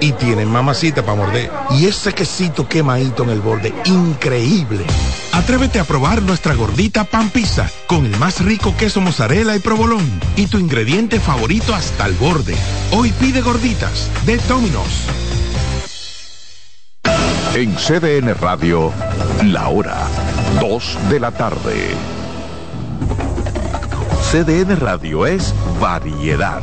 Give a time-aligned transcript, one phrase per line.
[0.00, 1.50] y tienen mamacita para morder.
[1.72, 4.84] Y ese quesito quemadito en el borde, increíble.
[5.32, 10.06] Atrévete a probar nuestra gordita pan pizza con el más rico queso mozzarella y provolón
[10.36, 12.56] y tu ingrediente favorito hasta el borde.
[12.92, 15.06] Hoy pide gorditas de Domino's.
[17.54, 18.90] En CDN Radio,
[19.44, 20.06] la hora
[20.62, 21.90] 2 de la tarde.
[24.30, 26.62] CDN Radio es variedad.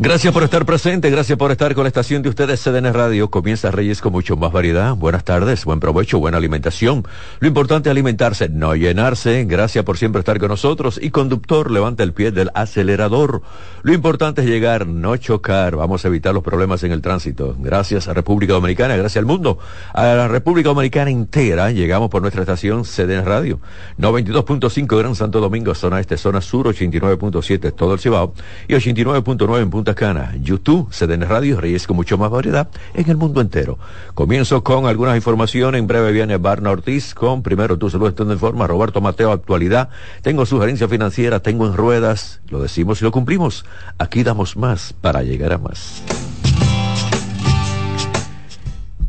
[0.00, 3.30] Gracias por estar presente, gracias por estar con la estación de ustedes CDN Radio.
[3.30, 4.94] Comienza Reyes con mucho más variedad.
[4.94, 7.04] Buenas tardes, buen provecho, buena alimentación.
[7.40, 9.44] Lo importante es alimentarse, no llenarse.
[9.44, 11.00] Gracias por siempre estar con nosotros.
[11.02, 13.42] Y conductor, levanta el pie del acelerador.
[13.82, 15.74] Lo importante es llegar, no chocar.
[15.74, 17.56] Vamos a evitar los problemas en el tránsito.
[17.58, 19.58] Gracias a República Dominicana, gracias al mundo.
[19.94, 23.58] A la República Dominicana entera llegamos por nuestra estación CDN Radio.
[23.98, 28.32] 92.5 Gran Santo Domingo, zona este, zona sur, 89.7 todo el Cibao
[28.68, 33.16] y 89.9 en Punta Cana, YouTube, CDN Radio, Reyes con mucho más variedad en el
[33.16, 33.78] mundo entero.
[34.12, 35.78] Comienzo con algunas informaciones.
[35.78, 38.66] En breve viene Barna Ortiz con primero tu salud estando en forma.
[38.66, 39.88] Roberto Mateo, actualidad.
[40.20, 42.42] Tengo sugerencia financiera, tengo en ruedas.
[42.50, 43.64] Lo decimos y lo cumplimos.
[43.96, 46.02] Aquí damos más para llegar a más.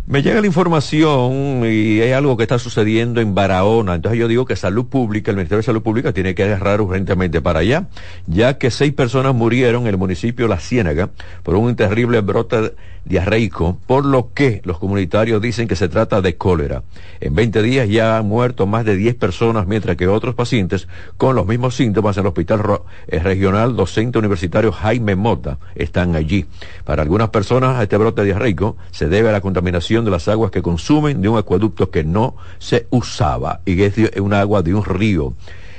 [0.09, 3.93] Me llega la información y hay algo que está sucediendo en Barahona.
[3.93, 7.41] Entonces yo digo que Salud Pública, el Ministerio de Salud Pública tiene que agarrar urgentemente
[7.41, 7.89] para allá,
[8.25, 11.11] ya que seis personas murieron en el municipio La Ciénaga
[11.43, 12.73] por un terrible brote
[13.05, 16.83] diarreico, por lo que los comunitarios dicen que se trata de cólera.
[17.19, 20.87] En 20 días ya han muerto más de 10 personas, mientras que otros pacientes
[21.17, 22.61] con los mismos síntomas en el Hospital
[23.07, 26.45] eh, Regional Docente Universitario Jaime Mota están allí.
[26.83, 30.61] Para algunas personas este brote diarreico se debe a la contaminación de las aguas que
[30.61, 35.33] consumen de un acueducto que no se usaba y es un agua de un río.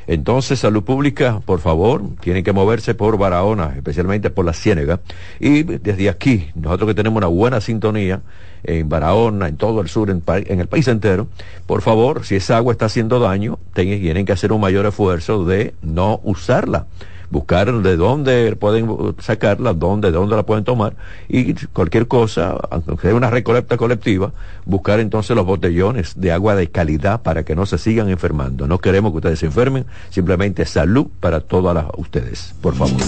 [0.06, 4.98] Entonces, Salud Pública, por favor, tiene que moverse por Barahona, especialmente por la Ciénega.
[5.38, 8.20] Y desde aquí, nosotros que tenemos una buena sintonía
[8.64, 11.28] en Barahona, en todo el sur, en, en el país entero,
[11.66, 15.74] por favor, si esa agua está haciendo daño, tienen que hacer un mayor esfuerzo de
[15.80, 16.86] no usarla
[17.30, 20.94] buscar de dónde pueden sacarla, dónde, de dónde la pueden tomar
[21.28, 24.32] y cualquier cosa, aunque sea una recolecta colectiva,
[24.64, 28.66] buscar entonces los botellones de agua de calidad para que no se sigan enfermando.
[28.66, 33.00] No queremos que ustedes se enfermen, simplemente salud para todas las, ustedes, por favor.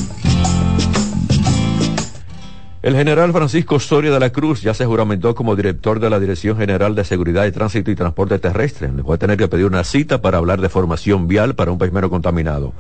[2.83, 6.57] El general Francisco Soria de la Cruz ya se juramentó como director de la Dirección
[6.57, 8.91] General de Seguridad de Tránsito y Transporte Terrestre.
[8.93, 11.79] Le voy a tener que pedir una cita para hablar de formación vial para un
[11.79, 12.73] país menos contaminado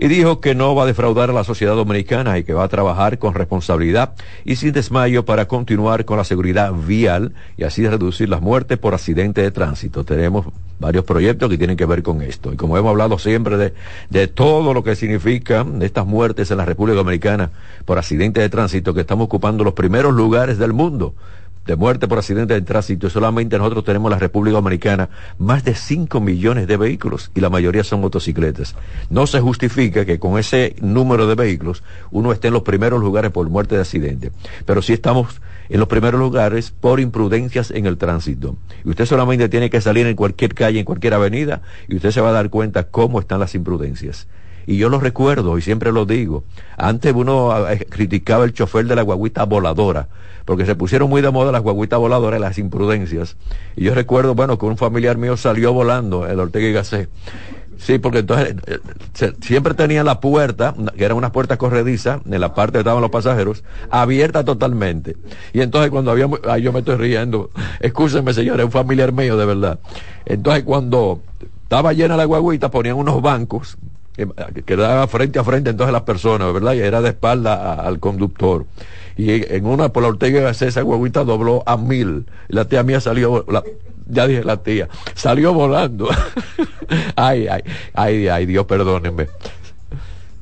[0.00, 2.68] y dijo que no va a defraudar a la sociedad dominicana y que va a
[2.68, 4.14] trabajar con responsabilidad
[4.46, 8.94] y sin desmayo para continuar con la seguridad vial y así reducir las muertes por
[8.94, 10.02] accidente de tránsito.
[10.02, 10.46] Tenemos
[10.78, 12.50] varios proyectos que tienen que ver con esto.
[12.50, 13.74] Y como hemos hablado siempre de,
[14.08, 17.50] de todo lo que significan estas muertes en la República Dominicana
[17.84, 21.14] por accidente de tránsito, que estamos ocupando los primeros lugares del mundo
[21.70, 25.08] de muerte por accidente de tránsito solamente nosotros tenemos en la República Dominicana
[25.38, 28.74] más de 5 millones de vehículos y la mayoría son motocicletas.
[29.08, 33.30] No se justifica que con ese número de vehículos uno esté en los primeros lugares
[33.30, 34.32] por muerte de accidente,
[34.66, 38.56] pero sí estamos en los primeros lugares por imprudencias en el tránsito.
[38.84, 42.20] Y usted solamente tiene que salir en cualquier calle, en cualquier avenida, y usted se
[42.20, 44.26] va a dar cuenta cómo están las imprudencias.
[44.70, 46.44] Y yo lo recuerdo y siempre lo digo.
[46.76, 50.06] Antes uno eh, criticaba el chofer de la guaguita voladora,
[50.44, 53.36] porque se pusieron muy de moda las guaguitas voladoras y las imprudencias.
[53.74, 57.08] Y yo recuerdo, bueno, que un familiar mío salió volando, el Ortega y Gasset.
[57.78, 62.54] Sí, porque entonces eh, siempre tenía la puerta, que eran unas puertas corredizas, en la
[62.54, 65.16] parte donde estaban los pasajeros, abierta totalmente.
[65.52, 67.50] Y entonces cuando había, ay, yo me estoy riendo,
[67.80, 69.80] escúchenme señores, un familiar mío de verdad.
[70.26, 71.22] Entonces cuando
[71.64, 73.76] estaba llena la guaguita, ponían unos bancos
[74.26, 76.74] que, que daba frente a frente entonces las personas, ¿verdad?
[76.74, 78.66] Y era de espalda al conductor
[79.20, 82.24] y en una por la Ortega esa huevita dobló a mil.
[82.48, 83.44] La tía mía salió,
[84.06, 86.08] ya dije la tía, salió volando.
[87.16, 87.62] ay, ay,
[87.92, 89.26] ay, ay, Dios perdónenme.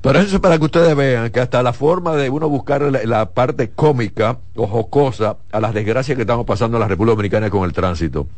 [0.00, 3.30] Pero eso es para que ustedes vean que hasta la forma de uno buscar la,
[3.30, 7.64] parte cómica o jocosa a las desgracias que estamos pasando en la República Dominicana con
[7.64, 8.28] el tránsito.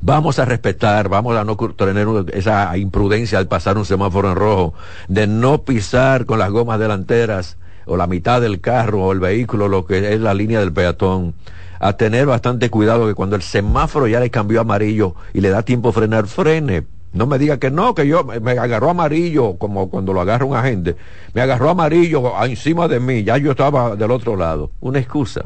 [0.00, 4.74] Vamos a respetar, vamos a no tener esa imprudencia al pasar un semáforo en rojo,
[5.08, 9.68] de no pisar con las gomas delanteras o la mitad del carro o el vehículo,
[9.68, 11.34] lo que es la línea del peatón,
[11.80, 15.62] a tener bastante cuidado que cuando el semáforo ya le cambió amarillo y le da
[15.62, 16.86] tiempo a frenar, frene.
[17.12, 20.54] No me diga que no, que yo me agarró amarillo, como cuando lo agarra un
[20.54, 20.96] agente,
[21.32, 24.70] me agarró amarillo encima de mí, ya yo estaba del otro lado.
[24.80, 25.42] Una excusa.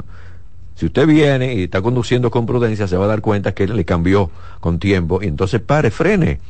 [0.74, 3.84] Si usted viene y está conduciendo con prudencia, se va a dar cuenta que le
[3.84, 4.30] cambió
[4.60, 6.40] con tiempo y entonces pare, frene.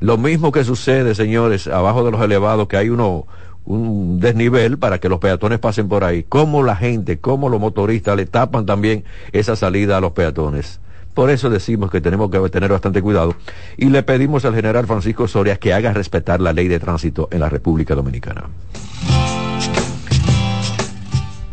[0.00, 3.26] Lo mismo que sucede, señores, abajo de los elevados, que hay uno,
[3.64, 6.24] un desnivel para que los peatones pasen por ahí.
[6.28, 10.80] Cómo la gente, cómo los motoristas le tapan también esa salida a los peatones.
[11.14, 13.34] Por eso decimos que tenemos que tener bastante cuidado
[13.76, 17.40] y le pedimos al general Francisco Soria que haga respetar la ley de tránsito en
[17.40, 18.44] la República Dominicana.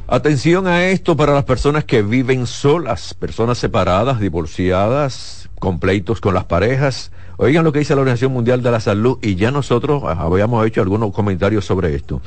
[0.07, 6.33] Atención a esto para las personas que viven solas, personas separadas, divorciadas, con pleitos con
[6.33, 10.03] las parejas Oigan lo que dice la Organización Mundial de la Salud y ya nosotros
[10.05, 12.21] habíamos hecho algunos comentarios sobre esto.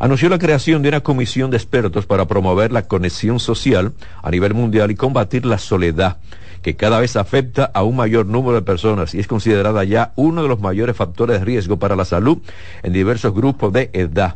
[0.00, 4.54] Anunció la creación de una comisión de expertos para promover la conexión social a nivel
[4.54, 6.16] mundial y combatir la soledad
[6.62, 10.42] que cada vez afecta a un mayor número de personas y es considerada ya uno
[10.42, 12.38] de los mayores factores de riesgo para la salud
[12.82, 14.34] en diversos grupos de edad.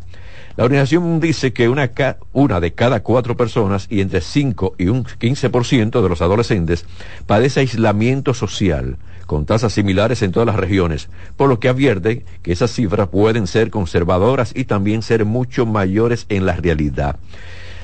[0.57, 1.91] La organización dice que una,
[2.33, 6.85] una, de cada cuatro personas y entre 5 y un 15% de los adolescentes
[7.27, 12.53] padece aislamiento social con tasas similares en todas las regiones, por lo que advierte que
[12.53, 17.17] esas cifras pueden ser conservadoras y también ser mucho mayores en la realidad.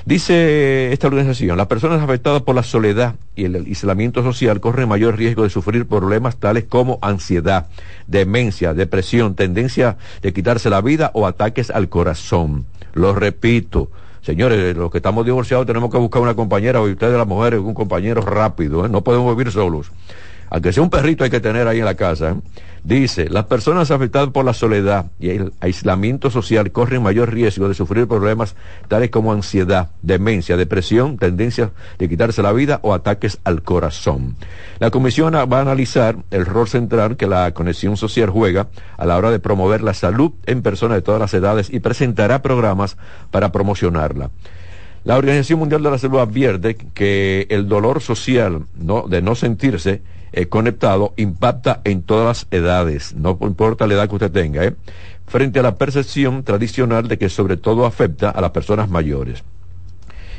[0.08, 5.18] Dice esta organización, las personas afectadas por la soledad y el aislamiento social corren mayor
[5.18, 7.66] riesgo de sufrir problemas tales como ansiedad,
[8.06, 12.64] demencia, depresión, tendencia de quitarse la vida o ataques al corazón.
[12.94, 13.90] Lo repito,
[14.22, 17.74] señores, los que estamos divorciados tenemos que buscar una compañera, o ustedes las mujeres, un
[17.74, 18.88] compañero rápido, ¿eh?
[18.88, 19.90] no podemos vivir solos
[20.50, 22.34] aunque sea un perrito hay que tener ahí en la casa, ¿eh?
[22.84, 27.74] dice, las personas afectadas por la soledad y el aislamiento social corren mayor riesgo de
[27.74, 28.56] sufrir problemas
[28.88, 34.36] tales como ansiedad, demencia, depresión, tendencia de quitarse la vida o ataques al corazón.
[34.78, 39.16] La comisión va a analizar el rol central que la conexión social juega a la
[39.16, 42.96] hora de promover la salud en personas de todas las edades y presentará programas
[43.30, 44.30] para promocionarla.
[45.04, 50.02] La Organización Mundial de la Salud advierte que el dolor social de no sentirse
[50.38, 54.76] eh, conectado impacta en todas las edades, no importa la edad que usted tenga, ¿eh?
[55.26, 59.42] frente a la percepción tradicional de que sobre todo afecta a las personas mayores.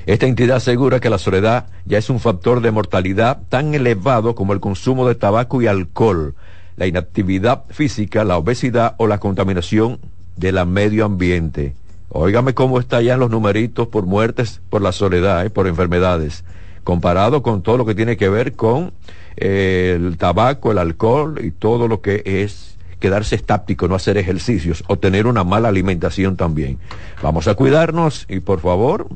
[0.05, 4.53] Esta entidad asegura que la soledad ya es un factor de mortalidad tan elevado como
[4.53, 6.33] el consumo de tabaco y alcohol,
[6.77, 9.99] la inactividad física, la obesidad o la contaminación
[10.37, 11.75] del medio ambiente.
[12.07, 15.49] Óigame cómo en los numeritos por muertes por la soledad, ¿eh?
[15.49, 16.45] por enfermedades,
[16.85, 18.93] comparado con todo lo que tiene que ver con
[19.39, 24.97] el tabaco, el alcohol y todo lo que es quedarse estático, no hacer ejercicios o
[24.97, 26.77] tener una mala alimentación también.
[27.21, 29.07] Vamos a cuidarnos y por favor,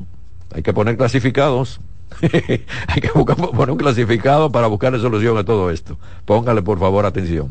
[0.54, 1.80] hay que poner clasificados.
[2.22, 5.98] hay que buscar, poner un clasificado para buscar solución a todo esto.
[6.24, 7.48] Póngale por favor atención.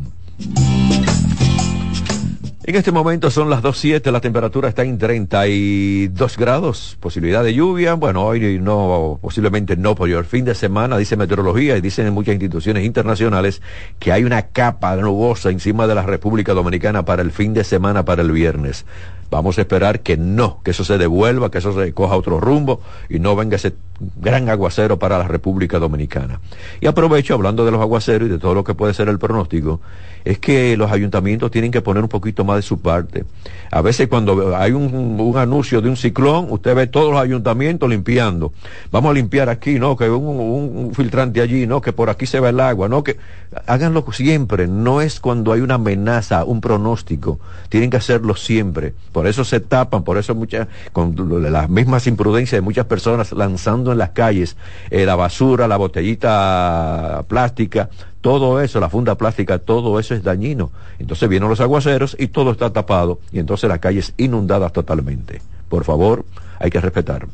[2.66, 7.96] En este momento son las 2.07, la temperatura está en 32 grados, posibilidad de lluvia,
[7.96, 12.14] bueno, hoy no, posiblemente no, por el fin de semana, dice meteorología y dicen en
[12.14, 13.62] muchas instituciones internacionales
[14.00, 18.06] que hay una capa nubosa encima de la República Dominicana para el fin de semana,
[18.06, 18.86] para el viernes.
[19.34, 22.82] Vamos a esperar que no, que eso se devuelva, que eso se coja otro rumbo
[23.10, 23.74] y no venga ese
[24.22, 26.40] gran aguacero para la República Dominicana.
[26.82, 29.82] Y aprovecho, hablando de los aguaceros y de todo lo que puede ser el pronóstico,
[30.24, 33.26] es que los ayuntamientos tienen que poner un poquito más de su parte.
[33.72, 38.54] A veces cuando hay un, anuncio de un ciclón, usted ve todos los ayuntamientos limpiando.
[38.92, 39.98] Vamos a limpiar aquí, ¿no?
[39.98, 41.82] Que un, un, filtrante allí, ¿no?
[41.82, 43.04] Que por aquí se va el agua, ¿no?
[43.04, 43.18] Que
[43.66, 44.68] háganlo siempre.
[44.68, 47.40] No es cuando hay una amenaza, un pronóstico.
[47.70, 48.94] Tienen que hacerlo siempre.
[49.28, 51.16] Eso se tapan, por eso muchas, con
[51.52, 54.58] las mismas imprudencias de muchas personas lanzando en las calles
[54.90, 57.90] eh, la basura, la botellita plástica,
[58.22, 60.72] todo eso, la funda plástica, todo eso es dañino.
[61.00, 65.42] Entonces vienen los aguaceros y todo está tapado y entonces la calle es inundada totalmente.
[65.70, 66.26] Por favor,
[66.60, 67.28] hay que respetar.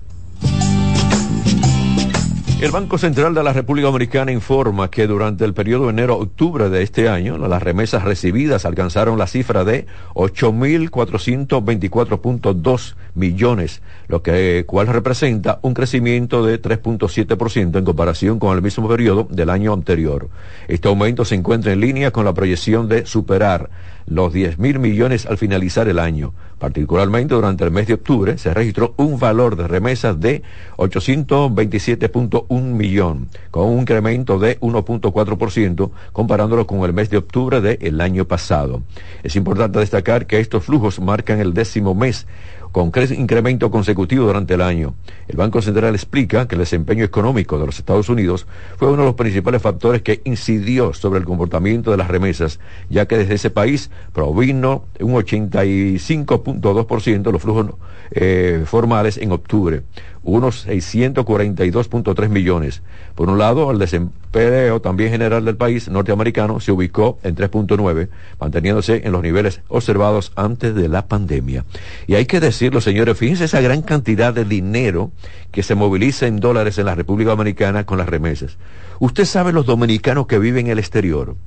[2.61, 7.07] El Banco Central de la República Dominicana informa que durante el periodo enero-octubre de este
[7.07, 15.73] año, las remesas recibidas alcanzaron la cifra de 8.424.2 millones, lo que cual representa un
[15.73, 20.27] crecimiento de 3.7% en comparación con el mismo periodo del año anterior.
[20.67, 23.69] Este aumento se encuentra en línea con la proyección de superar
[24.09, 26.33] los 10 mil millones al finalizar el año.
[26.57, 30.43] Particularmente durante el mes de octubre se registró un valor de remesas de
[30.77, 38.25] 827.1 millón, con un incremento de 1.4% comparándolo con el mes de octubre del año
[38.25, 38.81] pasado.
[39.23, 42.27] Es importante destacar que estos flujos marcan el décimo mes
[42.71, 44.93] con incremento consecutivo durante el año.
[45.27, 48.45] El Banco Central explica que el desempeño económico de los Estados Unidos
[48.77, 52.59] fue uno de los principales factores que incidió sobre el comportamiento de las remesas,
[52.89, 57.67] ya que desde ese país provino un 85.2% de los flujos
[58.11, 59.83] eh, formales en octubre,
[60.23, 62.81] unos 642.3 millones.
[63.15, 68.09] Por un lado, el desempleo también general del país norteamericano se ubicó en 3.9,
[68.39, 71.65] manteniéndose en los niveles observados antes de la pandemia.
[72.07, 75.11] Y hay que decirlo, señores, fíjense esa gran cantidad de dinero
[75.49, 78.57] que se moviliza en dólares en la República Dominicana con las remesas.
[78.99, 81.37] Usted sabe los dominicanos que viven en el exterior.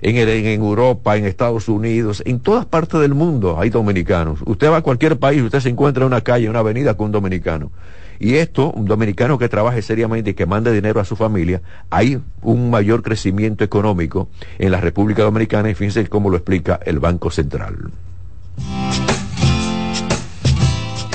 [0.00, 4.38] En, Europa, en Estados Unidos, en todas partes del mundo hay dominicanos.
[4.46, 7.06] Usted va a cualquier país, usted se encuentra en una calle, en una avenida con
[7.06, 7.70] un dominicano.
[8.18, 12.22] Y esto, un dominicano que trabaje seriamente y que mande dinero a su familia, hay
[12.40, 14.28] un mayor crecimiento económico
[14.58, 17.90] en la República Dominicana y fíjense cómo lo explica el Banco Central.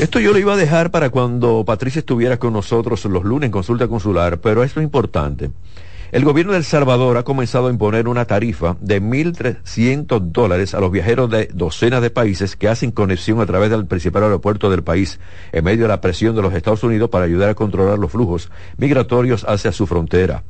[0.04, 3.54] Esto yo lo iba a dejar para cuando Patricia estuviera con nosotros los lunes en
[3.54, 5.50] consulta consular, pero esto es importante.
[6.12, 10.82] El gobierno de El Salvador ha comenzado a imponer una tarifa de 1.300 dólares a
[10.82, 14.84] los viajeros de docenas de países que hacen conexión a través del principal aeropuerto del
[14.84, 15.22] país,
[15.54, 18.52] en medio de la presión de los Estados Unidos para ayudar a controlar los flujos
[18.76, 20.44] migratorios hacia su frontera.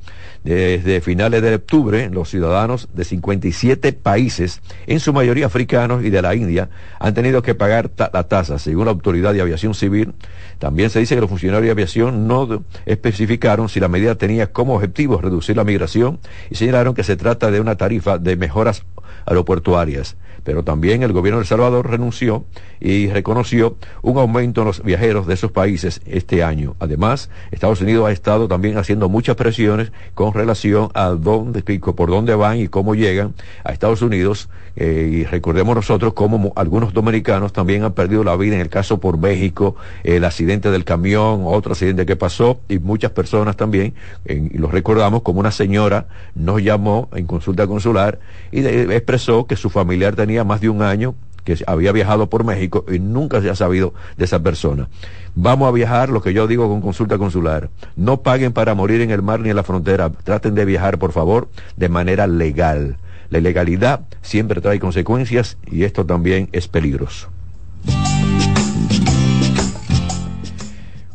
[0.44, 6.22] Desde finales de octubre, los ciudadanos de 57 países, en su mayoría africanos y de
[6.22, 6.70] la India,
[7.00, 10.14] han tenido que pagar la tasa, según la Autoridad de Aviación Civil.
[10.60, 14.76] También se dice que los funcionarios de aviación no especificaron si la medida tenía como
[14.76, 16.20] objetivo reducir la migración
[16.50, 18.84] y señalaron que se trata de una tarifa de mejoras
[19.26, 22.46] aeroportuarias pero también el gobierno de El Salvador renunció
[22.80, 26.76] y reconoció un aumento en los viajeros de esos países este año.
[26.80, 32.36] Además, Estados Unidos ha estado también haciendo muchas presiones con relación a dónde, por dónde
[32.36, 34.50] van y cómo llegan a Estados Unidos.
[34.76, 39.00] Eh, y recordemos nosotros cómo algunos dominicanos también han perdido la vida en el caso
[39.00, 43.94] por México, el accidente del camión, otro accidente que pasó, y muchas personas también,
[44.28, 48.20] y lo recordamos como una señora nos llamó en consulta consular
[48.52, 52.86] y expresó que su familiar tenía más de un año que había viajado por México
[52.92, 54.90] y nunca se ha sabido de esa persona.
[55.36, 57.70] Vamos a viajar, lo que yo digo con consulta consular.
[57.96, 60.10] No paguen para morir en el mar ni en la frontera.
[60.10, 62.98] Traten de viajar, por favor, de manera legal.
[63.30, 67.30] La ilegalidad siempre trae consecuencias y esto también es peligroso.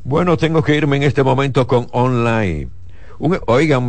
[0.04, 2.68] Bueno, tengo que irme en este momento con online.
[3.18, 3.35] Un,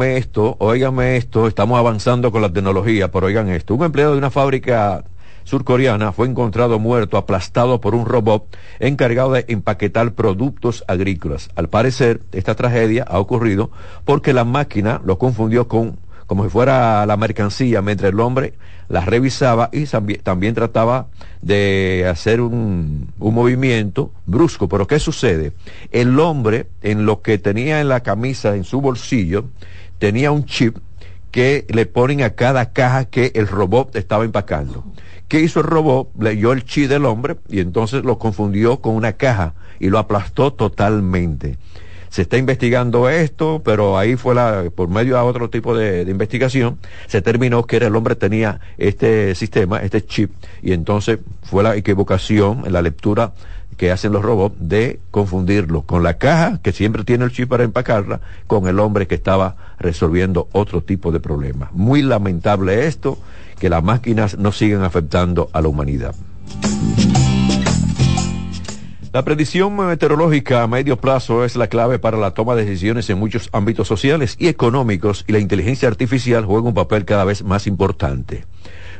[0.03, 3.75] esto, óiganme esto, estamos avanzando con la tecnología, pero oigan esto.
[3.75, 5.05] Un empleado de una fábrica
[5.49, 11.49] surcoreana fue encontrado muerto, aplastado por un robot encargado de empaquetar productos agrícolas.
[11.55, 13.71] Al parecer, esta tragedia ha ocurrido
[14.05, 18.53] porque la máquina lo confundió con como si fuera la mercancía, mientras el hombre
[18.87, 19.85] la revisaba y
[20.17, 21.07] también, trataba
[21.41, 24.69] de hacer un, un, movimiento brusco.
[24.69, 25.53] Pero ¿qué sucede?
[25.89, 29.45] El hombre, en lo que tenía en la camisa, en su bolsillo,
[29.97, 30.77] tenía un chip
[31.31, 34.83] que le ponen a cada caja que el robot estaba empacando.
[35.29, 36.09] ¿Qué hizo el robot?
[36.19, 40.51] Leyó el chi del hombre y entonces lo confundió con una caja y lo aplastó
[40.51, 41.59] totalmente.
[42.09, 46.79] Se está investigando esto, pero ahí fue la, por medio de otro tipo de, investigación,
[47.05, 50.31] se terminó que el hombre tenía este sistema, este chip,
[50.63, 53.33] y entonces fue la equivocación en la lectura
[53.79, 57.63] que hacen los robots de confundirlo con la caja que siempre tiene el chip para
[57.63, 61.71] empacarla con el hombre que estaba resolviendo otro tipo de problemas.
[61.71, 63.17] Muy lamentable esto
[63.57, 66.13] que las máquinas no sigan afectando a la humanidad.
[69.13, 73.17] La predicción meteorológica a medio plazo es la clave para la toma de decisiones en
[73.17, 77.65] muchos ámbitos sociales y económicos y la inteligencia artificial juega un papel cada vez más
[77.65, 78.43] importante.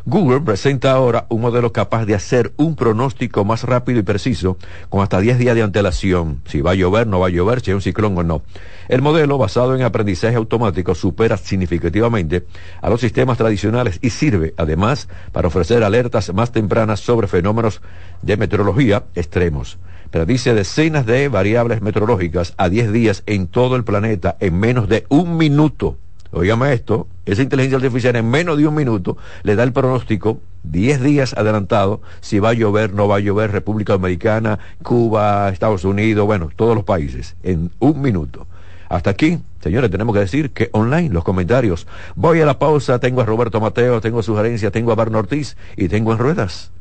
[0.09, 4.57] Google presenta ahora un modelo capaz de hacer un pronóstico más rápido y preciso,
[4.89, 7.69] con hasta 10 días de antelación, si va a llover, no va a llover, si
[7.69, 8.41] hay un ciclón o no.
[8.87, 12.47] El modelo, basado en aprendizaje automático, supera significativamente
[12.81, 17.79] a los sistemas tradicionales y sirve, además, para ofrecer alertas más tempranas sobre fenómenos
[18.23, 19.77] de meteorología extremos.
[20.09, 25.05] Predice decenas de variables meteorológicas a 10 días en todo el planeta en menos de
[25.09, 25.97] un minuto.
[26.31, 31.01] Óigame esto, esa inteligencia artificial en menos de un minuto le da el pronóstico 10
[31.01, 36.25] días adelantado si va a llover, no va a llover, República Dominicana, Cuba, Estados Unidos,
[36.27, 38.45] bueno, todos los países, en un minuto.
[38.89, 41.87] Hasta aquí, señores, tenemos que decir que online los comentarios.
[42.15, 45.57] Voy a la pausa, tengo a Roberto Mateo, tengo a Sugerencia, tengo a Barno Ortiz
[45.77, 46.71] y tengo en ruedas.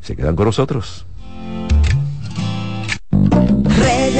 [0.00, 1.06] Se quedan con nosotros.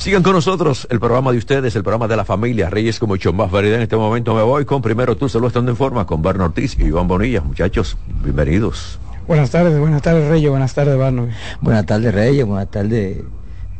[0.00, 3.34] Sigan con nosotros el programa de ustedes, el programa de la familia Reyes con mucho
[3.34, 3.76] más variedad.
[3.76, 6.74] En este momento me voy con primero tú, solo estando en forma, con Barno Ortiz
[6.78, 7.42] y Iván Bonilla.
[7.42, 8.98] Muchachos, bienvenidos.
[9.28, 11.28] Buenas tardes, buenas tardes Reyes, buenas tardes Barno.
[11.60, 13.18] Buenas tardes Reyes, buenas tardes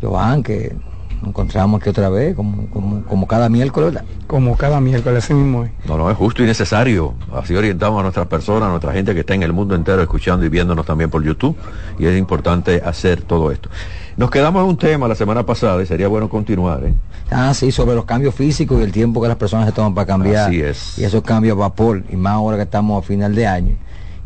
[0.03, 0.77] Joan, que
[1.21, 3.95] nos encontramos aquí otra vez, como, como, como cada miércoles.
[3.95, 4.07] ¿verdad?
[4.27, 5.71] Como cada miércoles, así mismo es.
[5.87, 7.15] No, no, es justo y necesario.
[7.33, 10.45] Así orientamos a nuestras personas, a nuestra gente que está en el mundo entero escuchando
[10.45, 11.57] y viéndonos también por YouTube.
[11.99, 13.71] Y es importante hacer todo esto.
[14.17, 16.85] Nos quedamos en un tema la semana pasada y sería bueno continuar.
[16.85, 16.93] ¿eh?
[17.31, 20.07] Ah, sí, sobre los cambios físicos y el tiempo que las personas se toman para
[20.07, 20.49] cambiar.
[20.49, 20.99] Así es.
[20.99, 23.77] Y esos cambios a vapor, y más ahora que estamos a final de año.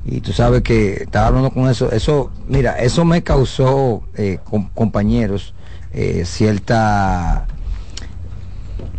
[0.06, 4.68] Y tú sabes que estaba hablando con eso, eso, mira, eso me causó, eh, com-
[4.74, 5.54] compañeros,
[5.92, 7.46] eh, cierta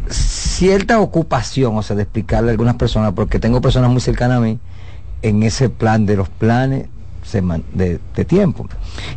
[0.10, 4.42] cierta ocupación, o sea, de explicarle a algunas personas, porque tengo personas muy cercanas a
[4.42, 4.60] mí
[5.22, 6.88] en ese plan de los planes
[7.74, 8.68] de, de tiempo.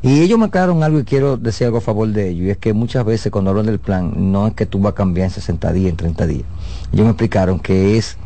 [0.02, 2.56] Y ellos me aclararon algo y quiero decir algo a favor de ellos, y es
[2.58, 5.30] que muchas veces cuando hablan del plan, no es que tú vas a cambiar en
[5.30, 6.44] 60 días, en 30 días.
[6.92, 8.16] Ellos me explicaron que es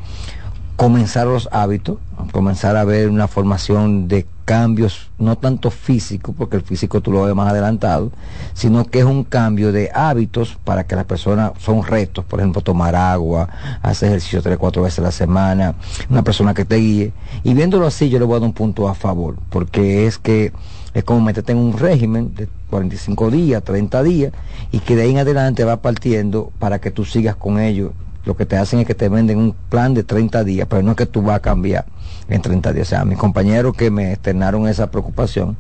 [0.83, 1.99] comenzar los hábitos,
[2.33, 7.23] comenzar a ver una formación de cambios, no tanto físicos, porque el físico tú lo
[7.23, 8.11] ves más adelantado,
[8.53, 12.63] sino que es un cambio de hábitos para que las personas, son retos, por ejemplo,
[12.63, 13.49] tomar agua,
[13.81, 15.77] hacer ejercicio tres, cuatro veces a la semana,
[16.11, 17.13] una persona que te guíe.
[17.45, 20.53] Y viéndolo así, yo le voy a dar un punto a favor, porque es que
[20.95, 24.33] es como meterte en un régimen de 45 días, 30 días,
[24.73, 27.93] y que de ahí en adelante va partiendo para que tú sigas con ello
[28.25, 30.93] lo que te hacen es que te venden un plan de 30 días, pero no
[30.93, 31.87] es que tú vas a cambiar
[32.29, 32.89] en 30 días.
[32.89, 35.57] O sea, mis compañeros que me externaron esa preocupación,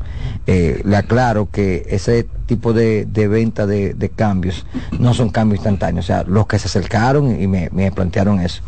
[0.46, 4.64] eh, le aclaro que ese tipo de, de venta de, de cambios
[4.98, 6.04] no son cambios instantáneos.
[6.04, 8.62] O sea, los que se acercaron y me, me plantearon eso.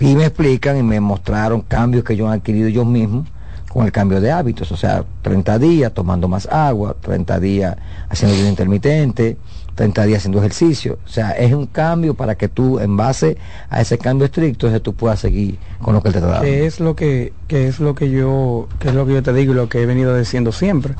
[0.00, 3.24] Y me explican y me mostraron cambios que yo han adquirido yo mismo
[3.68, 7.76] con el cambio de hábitos, o sea, 30 días tomando más agua, 30 días
[8.08, 9.36] haciendo vida intermitente,
[9.78, 10.98] 30 días haciendo ejercicio.
[11.06, 13.38] O sea, es un cambio para que tú, en base
[13.70, 16.40] a ese cambio estricto, entonces tú puedas seguir con lo que te dando.
[16.40, 19.32] Que es lo que, que es lo que yo, que es lo que yo te
[19.32, 20.94] digo y lo que he venido diciendo siempre.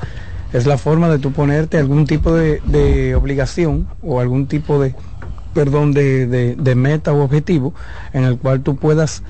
[0.52, 4.94] Es la forma de tú ponerte algún tipo de, de obligación o algún tipo de,
[5.54, 7.74] perdón, de, de, de meta o objetivo
[8.12, 9.24] en el cual tú puedas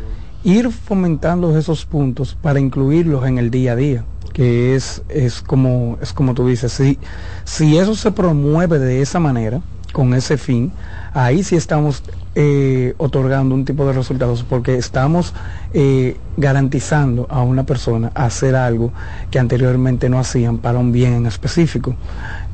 [0.45, 4.05] ir fomentando esos puntos para incluirlos en el día a día
[4.39, 6.97] que es, es como es como tú dices si,
[7.43, 9.61] si eso se promueve de esa manera
[9.93, 10.71] con ese fin
[11.13, 12.05] ahí sí estamos
[12.37, 15.35] eh, otorgando un tipo de resultados porque estamos
[15.75, 18.93] eh, garantizando a una persona hacer algo
[19.31, 21.95] que anteriormente no hacían para un bien en específico.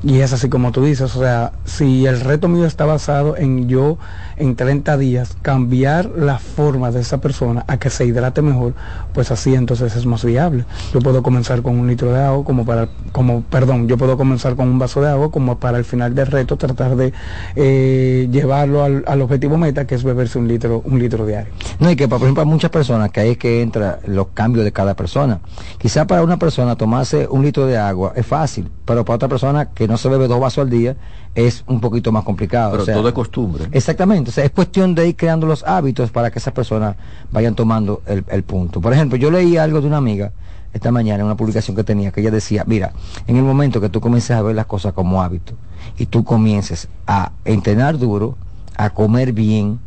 [0.03, 3.69] Y es así como tú dices, o sea, si el reto mío está basado en
[3.69, 3.97] yo
[4.37, 8.75] en 30 días cambiar la forma de esa persona a que se hidrate mejor,
[9.15, 10.67] pues así entonces es más viable.
[10.93, 14.57] Yo puedo comenzar con un litro de agua como para, como, perdón, yo puedo comenzar
[14.57, 17.15] con un vaso de agua como para el final del reto tratar de
[17.57, 21.53] eh, llevarlo al, al, objetivo meta que es beberse un litro, un litro diario.
[21.79, 24.73] No, y que por ejemplo muchas personas, que ahí es que entra los cambios de
[24.73, 25.41] cada persona.
[25.79, 29.71] Quizá para una persona tomarse un litro de agua es fácil, pero para otra persona
[29.71, 30.97] que no se bebe dos vasos al día
[31.35, 32.73] es un poquito más complicado.
[32.73, 33.67] Pero o sea, todo es costumbre.
[33.73, 36.97] Exactamente, o sea, es cuestión de ir creando los hábitos para que esas personas
[37.31, 38.81] vayan tomando el, el punto.
[38.81, 40.33] Por ejemplo, yo leí algo de una amiga
[40.75, 42.93] esta mañana en una publicación que tenía, que ella decía, mira,
[43.29, 45.55] en el momento que tú comiences a ver las cosas como hábito
[45.97, 48.37] y tú comiences a entrenar duro,
[48.77, 49.79] a comer bien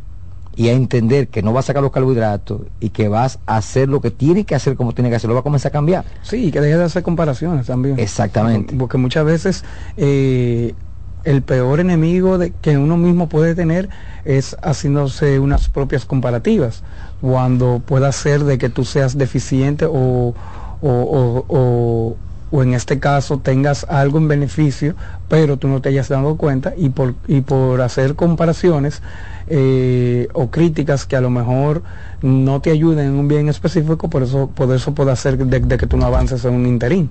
[0.58, 3.88] y a entender que no vas a sacar los carbohidratos y que vas a hacer
[3.88, 6.04] lo que tienes que hacer como tienes que hacer, lo va a comenzar a cambiar.
[6.22, 7.96] Sí, y que dejes de hacer comparaciones también.
[7.96, 8.74] Exactamente.
[8.74, 9.64] Porque muchas veces
[9.96, 10.74] eh,
[11.22, 13.88] el peor enemigo de, que uno mismo puede tener
[14.24, 16.82] es haciéndose unas propias comparativas,
[17.20, 20.34] cuando pueda ser de que tú seas deficiente o, o,
[20.82, 22.16] o, o,
[22.50, 24.96] o en este caso tengas algo en beneficio,
[25.28, 29.02] pero tú no te hayas dado cuenta y por, y por hacer comparaciones
[29.50, 31.82] eh, o críticas que a lo mejor
[32.22, 35.86] no te ayuden en un bien específico, por eso, por eso puede hacer de, que
[35.86, 37.10] tú no avances en un interín.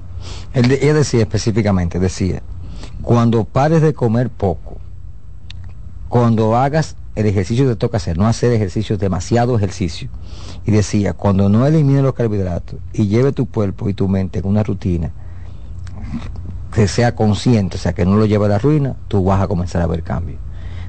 [0.53, 2.41] Él, decía específicamente, decía,
[3.01, 4.77] cuando pares de comer poco,
[6.09, 10.09] cuando hagas el ejercicio que te toca hacer, no hacer ejercicios, demasiado ejercicio.
[10.65, 14.45] Y decía, cuando no elimines los carbohidratos y lleve tu cuerpo y tu mente en
[14.45, 15.11] una rutina
[16.73, 19.47] que sea consciente, o sea, que no lo lleve a la ruina, tú vas a
[19.47, 20.39] comenzar a ver cambios.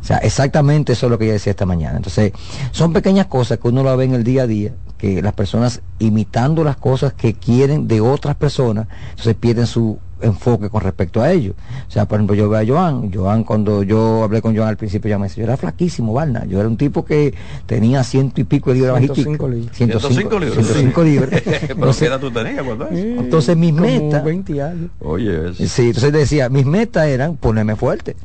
[0.09, 1.99] O sea, exactamente eso es lo que ella decía esta mañana.
[1.99, 2.33] Entonces,
[2.71, 5.83] son pequeñas cosas que uno lo ve en el día a día, que las personas
[5.99, 11.31] imitando las cosas que quieren de otras personas, entonces pierden su enfoque con respecto a
[11.31, 11.53] ello.
[11.87, 14.79] O sea, por ejemplo, yo veo a Joan, Joan cuando yo hablé con Joan al
[14.79, 17.35] principio, ya me decía, yo era flaquísimo, Valna, yo era un tipo que
[17.67, 19.77] tenía ciento y pico de libras 105 libras.
[19.77, 20.67] 105 libras.
[20.67, 21.43] 105 libras.
[21.69, 22.97] ¿Pero qué edad tú tenías cuando eso?
[22.97, 24.25] Entonces mis metas...
[24.25, 24.91] 20 años.
[25.01, 25.67] Oye, eso.
[25.67, 28.17] Sí, entonces decía, mis metas eran ponerme fuerte.